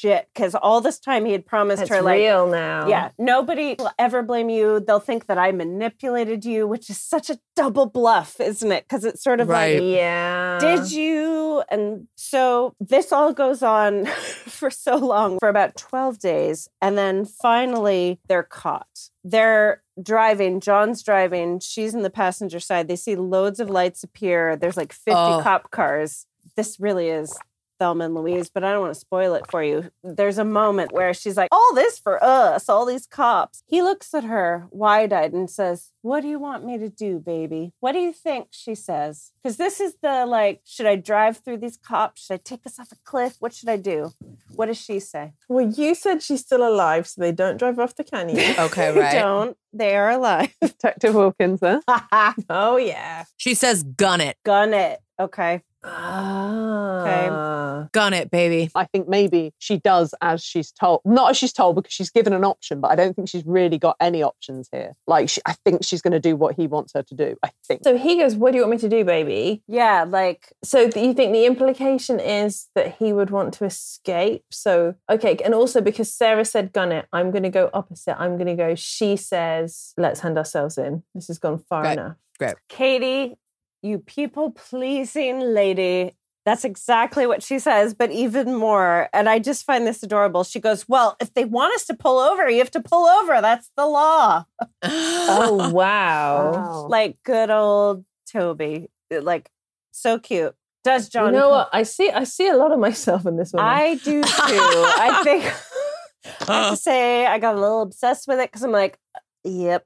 [0.00, 0.28] Shit.
[0.34, 2.88] Because all this time he had promised It's her, like, real now.
[2.88, 4.80] yeah, nobody will ever blame you.
[4.80, 8.84] They'll think that I manipulated you, which is such a double bluff, isn't it?
[8.88, 9.74] Because it's sort of Right.
[9.80, 10.58] like, Yeah.
[10.60, 11.62] did you?
[11.70, 14.06] And so this all goes on
[14.46, 16.68] for so long, for about 12 days.
[16.80, 19.10] And then finally, they're caught.
[19.22, 22.88] They're driving, John's driving, she's in the passenger side.
[22.88, 24.56] They see loads of lights appear.
[24.56, 25.40] There's like 50 Oh.
[25.42, 26.26] cop cars.
[26.56, 27.36] This really is
[27.80, 29.90] Thelma and Louise, but I don't want to spoil it for you.
[30.04, 33.62] There's a moment where she's like, All this for us, all these cops.
[33.66, 37.18] He looks at her wide eyed and says, What do you want me to do,
[37.18, 37.72] baby?
[37.80, 38.48] What do you think?
[38.50, 39.32] She says.
[39.42, 42.26] Because this is the like, should I drive through these cops?
[42.26, 43.36] Should I take us off a cliff?
[43.40, 44.12] What should I do?
[44.54, 45.32] What does she say?
[45.48, 48.54] Well, you said she's still alive, so they don't drive off the canyon.
[48.60, 49.14] Okay, They right.
[49.14, 49.56] don't.
[49.72, 50.54] They are alive.
[50.60, 51.80] Detective Wilkins there.
[52.50, 53.24] oh yeah.
[53.38, 54.36] She says, gun it.
[54.44, 55.00] Gun it.
[55.18, 55.62] Okay.
[55.82, 57.88] Ah.
[57.92, 58.70] Gun it, baby.
[58.74, 61.00] I think maybe she does as she's told.
[61.04, 63.78] Not as she's told because she's given an option, but I don't think she's really
[63.78, 64.92] got any options here.
[65.06, 67.36] Like, she, I think she's going to do what he wants her to do.
[67.42, 67.82] I think.
[67.84, 71.04] So he goes, "What do you want me to do, baby?" Yeah, like So th-
[71.04, 74.44] you think the implication is that he would want to escape?
[74.50, 78.20] So okay, and also because Sara said gun it, I'm going to go opposite.
[78.20, 78.74] I'm going to go.
[78.74, 81.98] She says, "Let's hand ourselves in." This has gone far Right.
[81.98, 82.16] enough.
[82.38, 82.54] Great.
[82.68, 83.36] Katie,
[83.82, 86.16] you people pleasing lady.
[86.46, 89.08] That's exactly what she says, but even more.
[89.12, 90.42] And I just find this adorable.
[90.42, 93.40] She goes, Well, if they want us to pull over, you have to pull over.
[93.40, 94.44] That's the law.
[94.82, 96.86] Oh wow.
[96.88, 98.90] Like good old Toby.
[99.10, 99.50] Like
[99.90, 100.54] so cute.
[100.82, 101.26] Does John?
[101.26, 101.68] you know what?
[101.74, 102.10] I see.
[102.10, 103.62] I see a lot of myself in this one.
[103.62, 104.28] I do too.
[104.30, 105.44] I think
[106.48, 108.98] I have to say I got a little obsessed with it because I'm like,
[109.44, 109.84] Yep.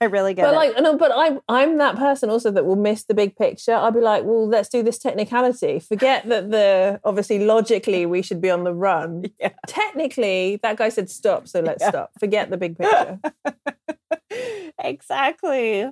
[0.00, 0.56] I really get but it.
[0.56, 3.74] like no, but I'm I'm that person also that will miss the big picture.
[3.74, 5.80] I'll be like, well, let's do this technicality.
[5.80, 9.24] Forget that the obviously logically we should be on the run.
[9.40, 9.50] Yeah.
[9.66, 11.88] Technically, that guy said stop, so let's Yeah.
[11.90, 12.10] stop.
[12.20, 13.18] Forget the big picture.
[14.78, 15.88] exactly.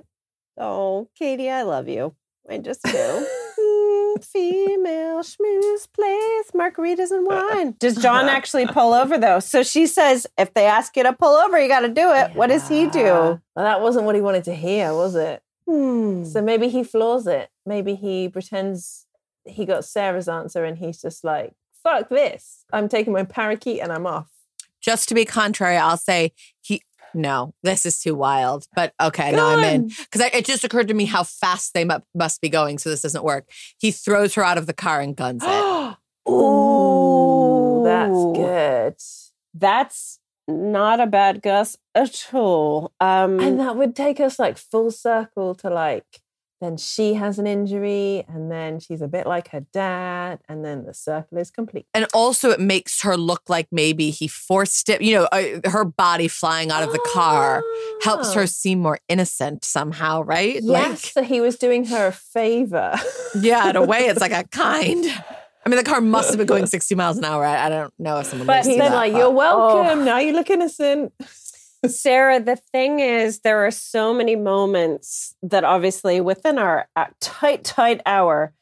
[0.57, 2.15] Oh, Katie, I love you.
[2.49, 3.27] I just do.
[4.23, 7.75] Female schmooze place, margaritas and uh, uh, wine.
[7.79, 9.39] Does uh, John actually pull over though?
[9.39, 12.35] So she says, if they ask you to pull over, you got to do it.
[12.35, 13.03] What does he do?
[13.03, 15.41] Well, that wasn't what he wanted to hear, was it?
[15.67, 16.23] Hmm.
[16.23, 17.49] So maybe he flaws it.
[17.65, 19.05] Maybe he pretends
[19.45, 21.53] he got Sara's answer and he's just like,
[21.83, 22.65] fuck this.
[22.71, 24.29] I'm taking my parakeet and I'm off.
[24.81, 26.81] Just to be contrary, I'll say he.
[27.13, 28.67] No, this is too wild.
[28.75, 31.99] But okay, now I'm in because it just occurred to me how fast they mu-
[32.13, 32.77] must be going.
[32.77, 33.49] So this doesn't work.
[33.79, 35.47] He throws her out of the car and guns it.
[36.29, 38.95] Ooh, that's good.
[39.53, 42.91] That's not a bad guess at all.
[42.99, 46.05] Um, And that would take us like full circle to like,
[46.59, 50.85] then she has an injury and then she's a bit like her dad and then
[50.85, 51.85] the circle is complete.
[51.93, 55.01] And also, it makes her look like maybe he forced it.
[55.01, 57.63] You know, uh, her body flying out of the car
[58.03, 58.33] helps Oh.
[58.39, 60.59] her seem more innocent somehow, right?
[60.61, 62.95] Yes, so he was doing her a favor.
[63.39, 65.05] Yeah, in a way, it's like a kind.
[65.65, 67.43] I mean, the car must have been going 60 miles an hour.
[67.43, 70.05] I, I don't know if someone But lives He's that, like, you're welcome.
[70.05, 71.11] Now you look innocent.
[71.85, 77.63] Sara, the thing is, there are so many moments that obviously within our uh, tight,
[77.63, 78.53] tight hour,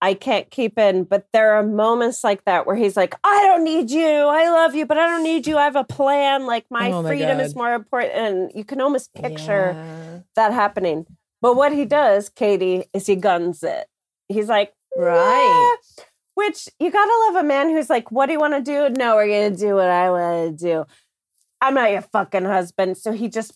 [0.00, 1.04] I can't keep in.
[1.04, 4.08] But there are moments like that where he's like, I don't need you.
[4.08, 5.58] I love you, but I don't need you.
[5.58, 6.46] I have a plan.
[6.46, 8.14] Like, my Oh my freedom is more important.
[8.14, 9.76] And you can almost picture
[10.34, 11.06] that happening.
[11.40, 13.86] But what he does, Katie, is he guns it.
[14.28, 15.76] He's like, Right.
[15.98, 16.04] "Yeah."
[16.34, 18.88] Which you gotta love a man who's like, what do you want to do?
[18.94, 20.86] No, we're gonna do what I want to do.
[21.62, 22.98] I'm not your fucking husband.
[22.98, 23.52] So he just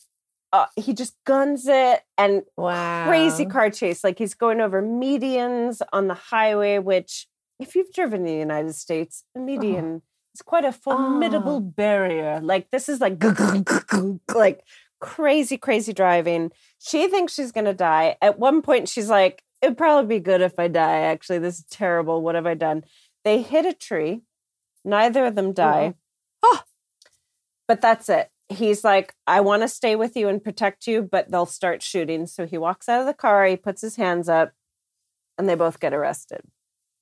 [0.52, 3.07] uh, he just guns it and Wow.
[3.09, 4.02] crazy car chase.
[4.04, 7.26] Like he's going over medians on the highway, which
[7.59, 10.02] if you've driven in the United States, a median
[10.34, 11.61] is quite a formidable Oh.
[11.61, 12.40] barrier.
[12.42, 13.22] Like this is like
[14.34, 14.62] like
[15.00, 16.52] crazy, crazy driving.
[16.78, 18.16] She thinks she's gonna die.
[18.22, 21.64] At one point, she's like, "It'd probably be good if I die." Actually, this is
[21.70, 22.22] terrible.
[22.22, 22.84] What have I done?
[23.24, 24.22] They hit a tree.
[24.84, 25.94] Neither of them die.
[26.42, 26.61] Oh.
[27.68, 28.30] But that's it.
[28.48, 32.26] he's like, I want to stay with you and protect you, but they'll start shooting.
[32.26, 34.52] So he walks out of the car, he puts his hands up,
[35.36, 36.42] and they both get arrested.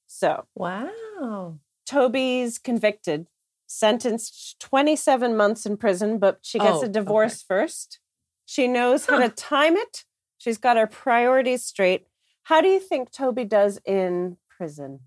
[0.06, 1.58] So Wow.
[1.86, 3.26] Toby's convicted,
[3.66, 7.98] sentenced 27 months in prison, but she gets Oh, a divorce first.
[8.46, 10.04] She knows how to time it.
[10.38, 12.06] She's got her priorities straight.
[12.44, 15.00] How do you think Toby does in prison?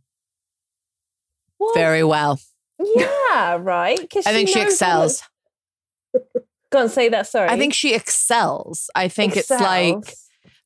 [1.73, 2.39] Very well.
[2.79, 4.07] Yeah, right.
[4.09, 5.23] 'Cause I think she knows how excels.
[6.71, 7.27] Go and say that.
[7.27, 7.49] Sorry.
[7.49, 8.89] I think she excels.
[8.95, 10.13] I think it's like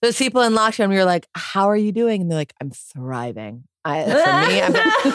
[0.02, 0.88] those people in lockdown.
[0.88, 2.22] where You're like, how are you doing?
[2.22, 3.64] And they're like, I'm thriving.
[3.84, 4.74] I, for me, I'm,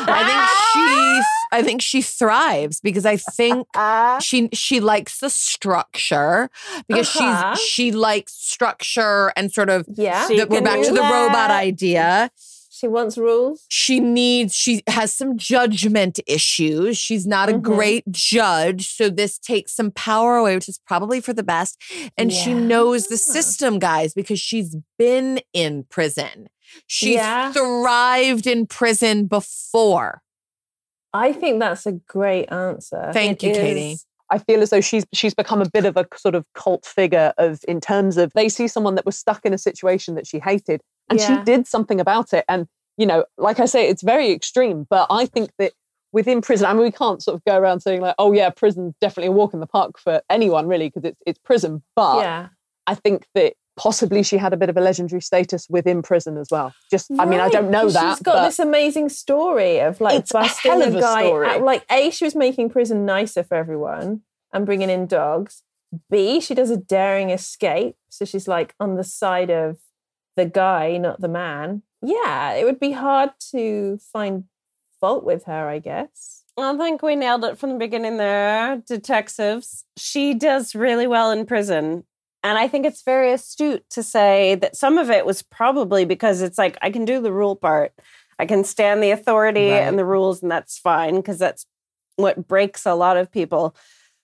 [0.08, 1.22] I think she,
[1.52, 6.50] I think she thrives because I think Ah, she she likes the structure
[6.88, 7.54] because Uh-huh.
[7.54, 9.86] she's she likes structure and sort of.
[9.88, 10.26] Yeah.
[10.26, 12.30] The- we're back to the robot idea.
[12.76, 13.64] She wants rules.
[13.70, 14.52] She needs.
[14.54, 16.98] She has some judgment issues.
[16.98, 17.62] She's not a Mhm.
[17.62, 21.80] great judge, so this takes some power away, which is probably for the best.
[22.18, 26.48] And she knows the system, guys, because she's been in prison.
[26.86, 27.50] She's Yeah.
[27.52, 30.22] thrived in prison before.
[31.14, 33.10] I think that's a great answer.
[33.14, 33.96] Thank It you, is- Katie.
[34.30, 37.32] I feel as though she's she's become a bit of a sort of cult figure
[37.38, 40.38] of in terms of they see someone that was stuck in a situation that she
[40.38, 41.26] hated and Yeah.
[41.38, 42.44] she did something about it.
[42.48, 42.66] And
[42.96, 45.72] you know, like I say, it's very extreme, but I think that
[46.12, 48.94] within prison, I mean, we can't sort of go around saying like, oh yeah, prison's
[49.00, 51.82] definitely a walk in the park for anyone really because it's it's prison.
[51.94, 52.48] But Yeah.
[52.86, 56.48] I think that possibly she had a bit of a legendary status within prison as
[56.50, 56.72] well.
[56.90, 58.14] Just, I mean, I don't know that.
[58.16, 61.00] She's got but this amazing story of like It's a busting hell a of a
[61.00, 61.24] guy.
[61.26, 61.46] story.
[61.48, 64.22] out- Like A, she was making prison nicer for everyone
[64.52, 65.62] and bringing in dogs.
[66.10, 69.78] B, she does a daring escape, so she's like on the side of
[70.36, 71.82] the guy, not the man.
[72.02, 74.44] Yeah, it would be hard to find
[75.00, 76.42] fault with her, I guess.
[76.58, 79.84] I think we nailed it from the beginning there, detectives.
[79.98, 82.04] She does really well in prison.
[82.46, 86.42] And I think it's very astute to say that some of it was probably because
[86.42, 87.92] it's like, I can do the rule part.
[88.38, 89.78] I can stand the authority Right.
[89.80, 91.66] and the rules, and that's fine because that's
[92.14, 93.74] what breaks a lot of people.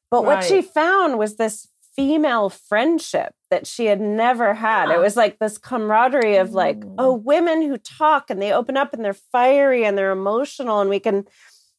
[0.08, 1.66] But what she found was this
[1.96, 4.90] female friendship that she had never had.
[4.90, 8.94] It was like this camaraderie of like, oh, women who talk and they open up
[8.94, 11.24] and they're fiery and they're emotional and we can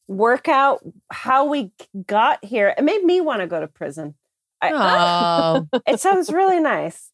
[0.10, 1.72] work out how we
[2.06, 2.74] got here.
[2.78, 4.16] It made me want to go to prison.
[4.72, 7.10] I, Oh, it sounds really nice.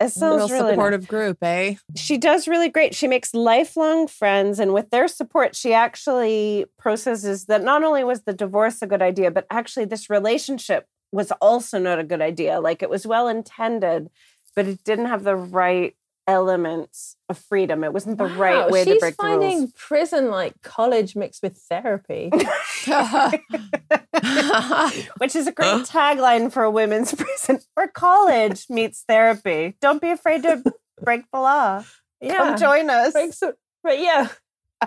[0.00, 0.72] It sounds little really nice.
[0.72, 1.76] supportive group, eh?
[1.96, 2.94] She does really great.
[2.94, 8.22] She makes lifelong friends, and with their support, she actually processes that not only was
[8.22, 12.60] the divorce a good idea, but actually this relationship was also not a good idea.
[12.60, 14.10] Like it was well intended,
[14.56, 15.94] but it didn't have the right
[16.26, 17.84] elements of freedom.
[17.84, 21.56] It wasn't the right way to she's break the finding prison like college mixed with
[21.70, 22.30] therapy.
[25.18, 29.76] Which is a great tagline for a women's prison or college meets therapy.
[29.80, 30.62] Don't be afraid to
[31.02, 31.84] break the law.
[32.20, 32.36] Yeah.
[32.36, 33.12] Come join us.
[33.12, 34.28] Breaks it- Right, yeah.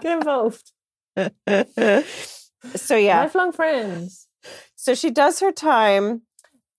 [0.02, 0.72] Get involved.
[2.76, 3.22] So yeah.
[3.22, 4.28] Lifelong friends.
[4.76, 6.24] So she does her time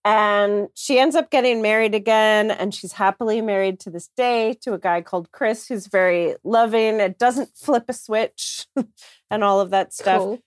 [0.05, 4.75] and she ends up getting married again and she's happily married to this day to
[4.75, 7.01] a guy called Chris who's very loving.
[7.01, 8.67] It doesn't flip a switch
[9.31, 10.19] and all of that stuff.
[10.23, 10.39] Cool.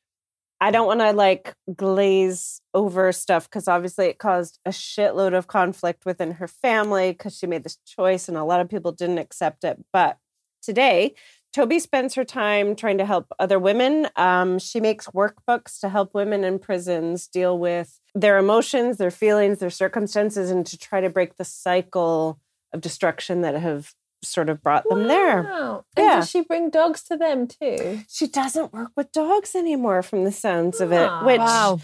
[0.61, 5.47] I don't want to like glaze over stuff because obviously it caused a shitload of
[5.47, 9.17] conflict within her family because she made this choice and a lot of people didn't
[9.17, 9.83] accept it.
[9.91, 10.19] But
[10.61, 11.15] today,
[11.51, 14.07] Toby spends her time trying to help other women.
[14.15, 19.57] Um, she makes workbooks to help women in prisons deal with their emotions, their feelings,
[19.57, 22.39] their circumstances, and to try to break the cycle
[22.71, 25.43] of destruction that have sort of brought them there.
[25.43, 25.83] Wow.
[25.97, 26.15] And Yeah.
[26.17, 28.01] does she bring dogs to them too?
[28.07, 31.25] She doesn't work with dogs anymore from the sounds of it, Ah.
[31.25, 31.79] which Wow.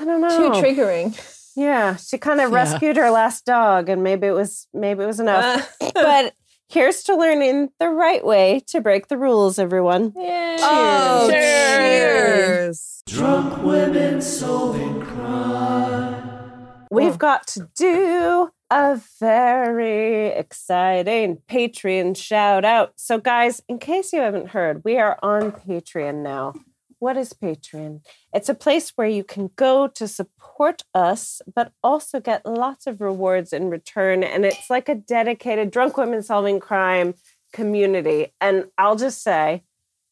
[0.00, 0.52] I don't know.
[0.52, 1.18] Too triggering.
[1.56, 2.56] Yeah, she kind of Yeah.
[2.56, 5.76] rescued her last dog, and maybe it was maybe it was enough.
[5.80, 6.34] Uh, but
[6.68, 10.12] here's to learning the right way to break the rules, everyone.
[10.16, 10.56] yeah.
[10.60, 12.46] Oh, Cheers.
[12.46, 13.02] cheers.
[13.06, 16.86] Drunk women solving crime.
[16.90, 22.92] We've got to do a very exciting Patreon shout out.
[22.96, 26.54] So, guys, in case you haven't heard, we are on Patreon now.
[26.98, 28.00] What is Patreon?
[28.34, 33.00] It's a place where you can go to support us, but also get lots of
[33.00, 34.24] rewards in return.
[34.24, 37.14] And it's like a dedicated drunk women solving crime
[37.52, 38.34] community.
[38.40, 39.62] And I'll just say,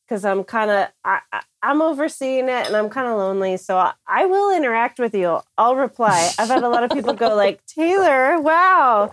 [0.07, 1.21] because I'm kind of I,
[1.63, 5.41] I'm overseeing it and I'm kind of lonely, so I, I will interact with you.
[5.59, 6.31] I'll reply.
[6.39, 9.11] I've had a lot of people go like, Taylor, wow,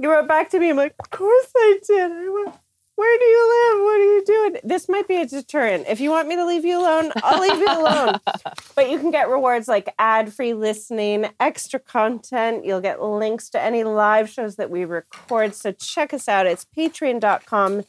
[0.00, 0.70] you wrote back to me.
[0.70, 2.10] I'm like, of course I did.
[2.10, 2.52] I wrote,
[2.96, 3.84] Where do you live?
[3.84, 4.56] What are you doing?
[4.64, 5.86] This might be a deterrent.
[5.88, 8.18] If you want me to leave you alone, I'll leave you alone.
[8.74, 12.64] but you can get rewards like ad free listening, extra content.
[12.64, 15.54] You'll get links to any live shows that we record.
[15.54, 16.46] So check us out.
[16.46, 17.84] It's patreon.com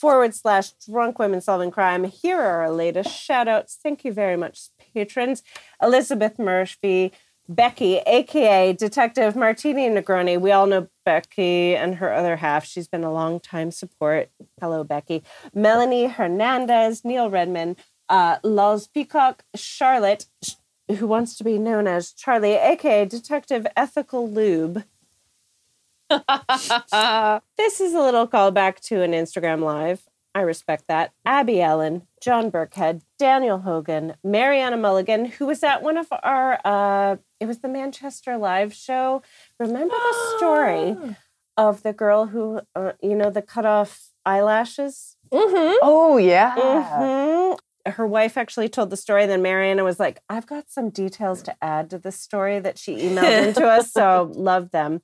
[0.00, 2.04] forward slash drunk women solving crime.
[2.04, 3.78] Here are our latest shout outs.
[3.82, 5.42] Thank you very much, patrons.
[5.82, 7.12] Elizabeth Murphy,
[7.48, 10.40] Becky, aka Detective Martini Negroni.
[10.40, 12.64] We all know Becky and her other half.
[12.64, 14.30] She's been a long time support.
[14.60, 15.22] Hello, Becky.
[15.52, 17.76] Melanie Hernandez, Neil Redman,
[18.08, 18.38] uh,
[18.94, 20.26] Peacock, Charlotte,
[20.88, 24.84] who wants to be known as Charlie, aka Detective Ethical Lube.
[27.56, 30.02] this is a little callback to an Instagram live.
[30.34, 31.12] I respect that.
[31.26, 37.16] Abby Ellen, John Burkhead, Daniel Hogan, Mariana Mulligan, who was at one of our, uh,
[37.40, 39.22] it was the Manchester live show.
[39.58, 40.96] Remember the story
[41.56, 45.16] of the girl who, uh, you know, the cut off eyelashes?
[45.32, 45.78] Mm-hmm.
[45.82, 46.54] Oh, yeah.
[46.56, 47.58] Mhm.
[47.86, 49.26] Her wife actually told the story.
[49.26, 52.96] Then Mariana was like, I've got some details to add to the story that she
[52.96, 53.90] emailed into us.
[53.90, 55.00] So love them.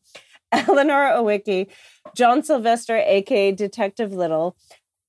[0.69, 1.69] Eleanor Owicki,
[2.17, 4.57] John Sylvester, aka Detective Little.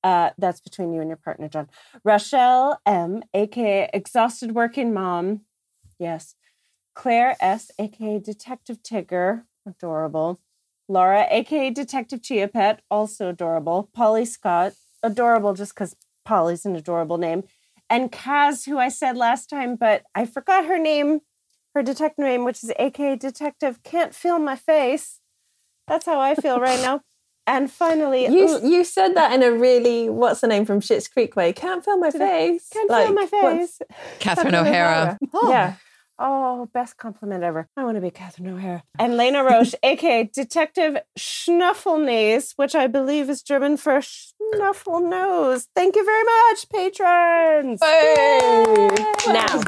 [0.03, 1.69] Uh, that's between you and your partner, John.
[2.03, 5.41] Rochelle M, aka Exhausted Working Mom.
[5.99, 6.35] Yes.
[6.93, 9.43] Claire S, aka Detective Tigger.
[9.65, 10.39] Adorable.
[10.87, 13.89] Laura, aka Detective Chia Pet, also adorable.
[13.93, 14.73] Polly Scott,
[15.03, 15.95] adorable just because
[16.25, 17.43] Polly's an adorable name.
[17.89, 21.21] And Kaz, who I said last time, but I forgot her name,
[21.73, 25.21] her detective name, which is aka Detective Can't Feel My Face.
[25.87, 27.01] That's how I feel right now.
[27.45, 31.07] And finally, You ooh, you said that in a really what's the name from Schitt's
[31.07, 31.53] Creek way?
[31.53, 32.67] Can't feel my face.
[32.73, 33.79] Can't feel my face.
[34.19, 35.17] Catherine O'Hara.
[35.33, 35.49] Oh.
[35.49, 35.75] Yeah.
[36.19, 37.69] Oh, best compliment ever.
[37.77, 38.83] I want to be Catherine O'Hara.
[38.97, 45.67] And Lena Roche, aka Detective Schnuffelnase, which I believe is German for snuffle nose.
[45.75, 47.79] Thank you very much, patrons.
[49.27, 49.61] Now,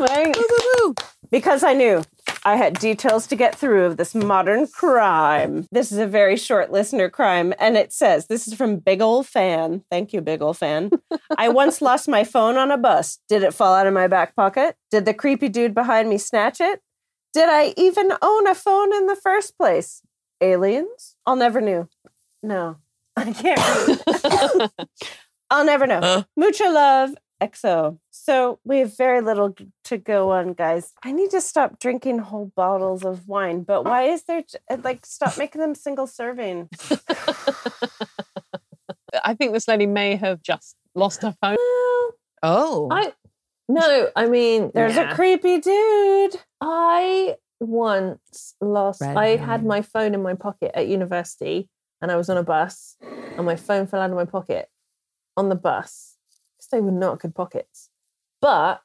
[1.32, 2.04] because I knew
[2.50, 5.68] I had details to get through of this modern crime.
[5.72, 9.22] This is a very short listener crime, and it says this is from Big Ol'
[9.22, 9.84] Fan.
[9.92, 10.90] Thank you, Big Ol' Fan.
[11.38, 13.20] I once lost my phone on a bus.
[13.30, 14.76] Did it fall out of my back pocket?
[14.90, 16.82] Did the creepy dude behind me snatch it?
[17.34, 20.02] Did I even own a phone in the first place?
[20.42, 21.18] Aliens?
[21.28, 21.88] I'll never know.
[22.42, 22.78] No,
[23.16, 24.88] I can't read.
[25.52, 26.00] I'll never know.
[26.00, 26.24] Uh.
[26.36, 27.98] Mucha love, XO.
[28.12, 30.94] So we have very little to go on, guys.
[31.04, 35.06] I need to stop drinking whole bottles of wine, but why is there uh, like
[35.06, 36.70] stop making them single serving?
[39.24, 41.58] I think this lady may have just lost her phone.
[42.42, 42.88] Oh.
[42.92, 43.14] I
[43.68, 45.12] no, I mean There's yeah.
[45.12, 46.36] a creepy dude.
[46.62, 49.02] I once lost.
[49.02, 49.44] Red I herring.
[49.44, 51.70] had my phone in my pocket at university,
[52.02, 54.70] and I was on a bus, and my phone fell out of my pocket
[55.38, 56.09] on the bus because
[56.72, 57.90] they were not good pockets.
[58.42, 58.82] But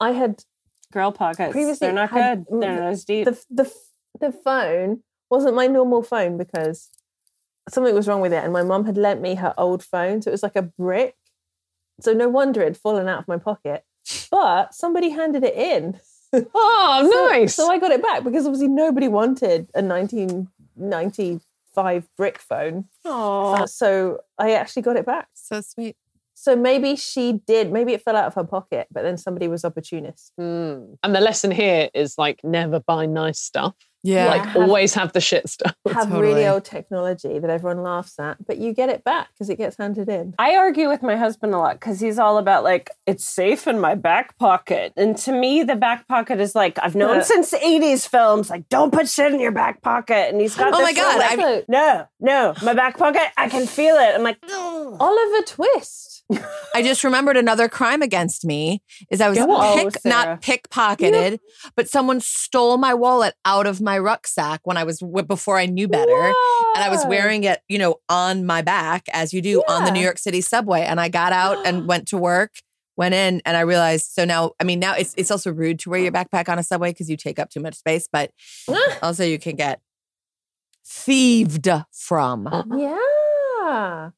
[0.00, 0.44] I had
[0.92, 1.52] Girl pockets.
[1.52, 2.44] previously They're not good.
[2.50, 3.24] They're not as deep.
[3.26, 3.72] the the
[4.20, 6.88] the phone wasn't my normal phone because
[7.68, 10.28] something was wrong with it, and my mum had lent me her old phone, so
[10.30, 11.16] it was like a brick.
[12.00, 13.84] So no wonder it had fallen out of my pocket.
[14.30, 15.98] But somebody handed it in.
[16.52, 17.54] Oh, So- nice.
[17.54, 19.82] So I got it back because obviously nobody wanted a
[20.76, 22.86] 1995 brick phone.
[23.04, 25.28] Oh, so I actually got it back.
[25.34, 25.96] So sweet.
[26.44, 27.72] So maybe she did.
[27.72, 30.30] Maybe it fell out of her pocket, but then somebody was opportunist.
[30.38, 30.98] Mm.
[31.02, 33.74] And the lesson here is like never buy nice stuff.
[34.06, 34.26] Yeah.
[34.26, 35.74] Like have- always have the shit stuff.
[35.88, 36.20] Have Totally.
[36.28, 39.78] really old technology that everyone laughs at, but you get it back because it gets
[39.78, 40.34] handed in.
[40.38, 43.80] I argue with my husband a lot because he's all about like it's safe in
[43.80, 47.22] my back pocket, and to me, the back pocket is like I've known Yeah.
[47.22, 48.50] since '80s films.
[48.50, 50.74] Like, don't put shit in your back pocket, and he's got.
[50.74, 54.14] Oh this my God, like, no, no, my back pocket, I can feel it.
[54.14, 56.23] I'm like, Oliver Twist.
[56.74, 59.46] I just remembered another crime against me is I was Go
[59.76, 61.38] pick, Oh, not pickpocketed,
[61.76, 65.86] but someone stole my wallet out of my rucksack when I was before I knew
[65.86, 66.12] better.
[66.74, 69.90] And I was wearing it, you know, on my back as you do on the
[69.92, 70.80] New York City subway.
[70.80, 72.52] And I got out and went to work,
[72.96, 74.10] went in, and I realized.
[74.12, 76.62] So now, I mean, now it's it's also rude to wear your backpack on a
[76.62, 78.30] subway because you take up too much space, but
[79.02, 79.80] also you can get
[80.86, 82.46] thieved from.
[82.46, 82.76] Uh-huh.
[82.76, 84.10] Yeah.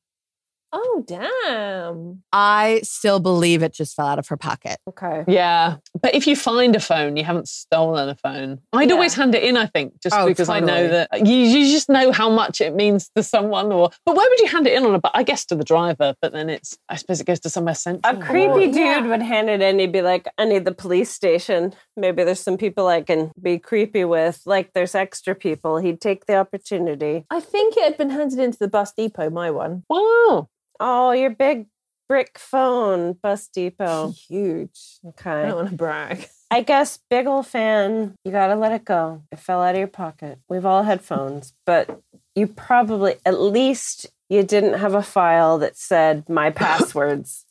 [0.79, 2.23] Oh damn.
[2.33, 4.77] I still believe it just fell out of her pocket.
[4.89, 5.25] okay.
[5.27, 5.77] Yeah.
[6.01, 8.61] But if you find a phone, you haven't stolen a phone.
[8.73, 8.95] I'd Yeah.
[8.95, 11.89] always hand it in, I think, just Oh, because I know that you, you just
[11.89, 13.73] know how much it means to someone.
[13.73, 15.13] Or But where would you hand it in on a bus?
[15.15, 18.17] I guess to the driver, but then it's, I suppose it goes to somewhere central.
[18.17, 19.79] A creepy or- dude would hand it in.
[19.79, 21.75] He'd be like, I need the police station.
[21.97, 24.43] Maybe there's some people I can be creepy with.
[24.45, 25.79] Like, there's extra people.
[25.79, 27.25] He'd take the opportunity.
[27.31, 29.85] I think it had been handed into the bus depot, my one.
[29.89, 30.49] Wow.
[30.81, 31.67] Oh, your big
[32.09, 34.13] brick phone, Bus Depot.
[34.29, 34.99] Huge.
[35.07, 35.31] Okay.
[35.43, 36.29] I don't want to brag.
[36.51, 38.15] I guess big old fan.
[38.25, 39.23] You gotta let it go.
[39.33, 40.39] It fell out of your pocket.
[40.49, 42.01] We've all had phones, but
[42.37, 47.45] you probably at least you didn't have a file that said my passwords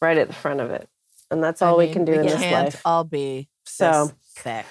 [0.00, 0.88] right at the front of it.
[1.30, 2.80] And that's all I we can do in this life.
[2.86, 4.64] all be So thick.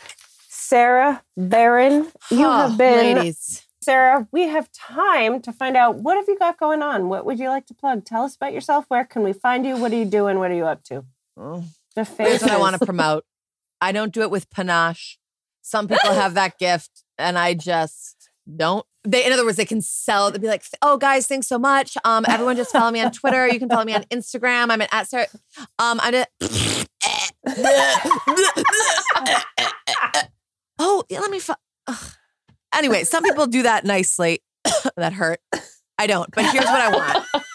[0.48, 3.64] Sara Barron, you Oh, have been ladies.
[3.82, 7.08] Sara, we have time to find out what have you got going on?
[7.08, 8.04] What would you like to plug?
[8.04, 8.86] Tell us about yourself.
[8.90, 9.78] Where can we find you?
[9.78, 10.38] What are you doing?
[10.38, 11.06] What are you up to?
[11.38, 11.64] Oh.
[11.96, 13.26] The Here's what I want to promote.
[13.82, 15.18] I don't do it with panache.
[15.62, 18.86] Some people have that gift, and I just don't.
[19.06, 20.28] They, in other words, they can sell.
[20.28, 20.32] it.
[20.32, 21.98] They'd be like, "Oh, guys, thanks so much.
[22.04, 23.48] Um, everyone, just follow me on Twitter.
[23.48, 24.72] You can follow me on Instagram.
[24.72, 25.28] I'm at Sara.
[25.80, 26.30] Um, I'm at.
[30.80, 31.40] oh, let me.
[31.40, 31.56] Fo-
[31.88, 32.12] Ugh.
[32.74, 34.42] Anyway, some people do that nicely.
[34.98, 35.40] that hurt.
[35.98, 36.30] I don't.
[36.34, 37.26] But here's what I want.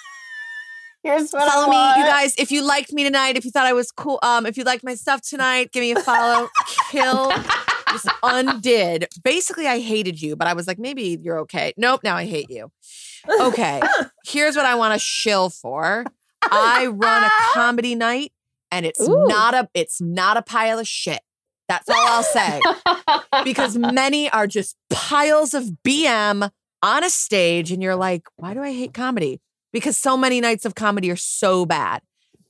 [1.05, 1.99] Here's what follow I me, want.
[1.99, 2.35] you guys.
[2.39, 4.83] If you liked me tonight, if you thought I was cool, um, if you liked
[4.83, 6.49] my stuff tonight, give me a follow.
[6.91, 7.31] Kill,
[7.91, 9.09] just undid.
[9.23, 11.75] Basically, I hated you, but I was like, maybe you're okay.
[11.77, 12.73] Nope, now I hate you.
[13.39, 13.83] Okay,
[14.25, 16.07] here's what I want to shill for.
[16.51, 18.33] I run a comedy night,
[18.71, 19.27] and it's Ooh.
[19.29, 21.21] not a it's not a pile of shit.
[21.69, 22.61] That's all I'll say.
[23.45, 26.51] because many are just piles of BM
[26.83, 29.41] on a stage, and you're like, why do I hate comedy?
[29.73, 32.03] Because so many nights of comedy are so bad.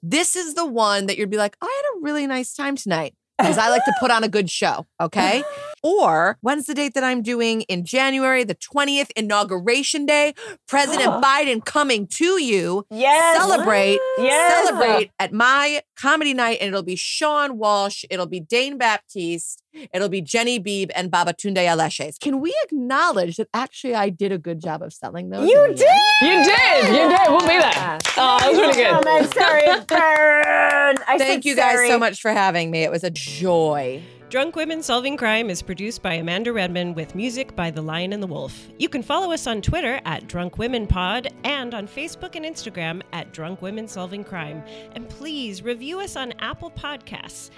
[0.03, 3.15] This is the one that you'd be like, I had a really nice time tonight
[3.39, 4.87] because I like to put on a good show.
[5.01, 5.43] Okay.
[5.85, 10.33] Or when's the date that I'm doing in January, the 20th, inauguration day?
[10.67, 12.87] President Biden coming to you.
[12.91, 13.37] Yes.
[13.37, 14.01] Celebrate.
[14.17, 14.67] Yes.
[14.67, 16.59] Celebrate at my comedy night.
[16.63, 18.05] And it'll be Sean Walsh.
[18.09, 19.63] It'll be Dane Baptiste.
[19.93, 22.19] It'll be Jenny Beebe and Babatunde Aléshé.
[22.19, 25.49] Can we acknowledge that actually I did a good job of selling those?
[25.49, 25.81] You did.
[26.23, 26.89] You did.
[26.89, 27.21] You did.
[27.29, 27.99] We'll be there.
[28.17, 29.07] Oh, that was really good.
[29.07, 30.97] I'm sorry, Burn.
[31.07, 31.89] I Thank said you guys sorry.
[31.89, 32.85] so much for having me.
[32.85, 34.03] It was a joy.
[34.31, 38.23] Drunk Women Solving Crime is produced by Amanda Redman with music by The Lion and
[38.23, 38.69] the Wolf.
[38.79, 43.03] You can follow us on Twitter at Drunk Women Pod and on Facebook and Instagram
[43.13, 44.65] at Drunk Women Solving Crime.
[44.93, 47.51] And please review us on Apple Podcasts.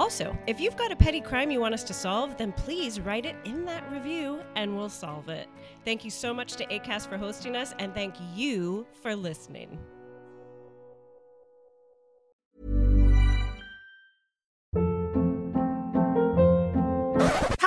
[0.00, 3.24] Also, if you've got a petty crime you want us to solve, then please write
[3.24, 5.48] it in that review and we'll solve it.
[5.84, 9.78] Thank you so much to ACAST for hosting us and thank you for listening.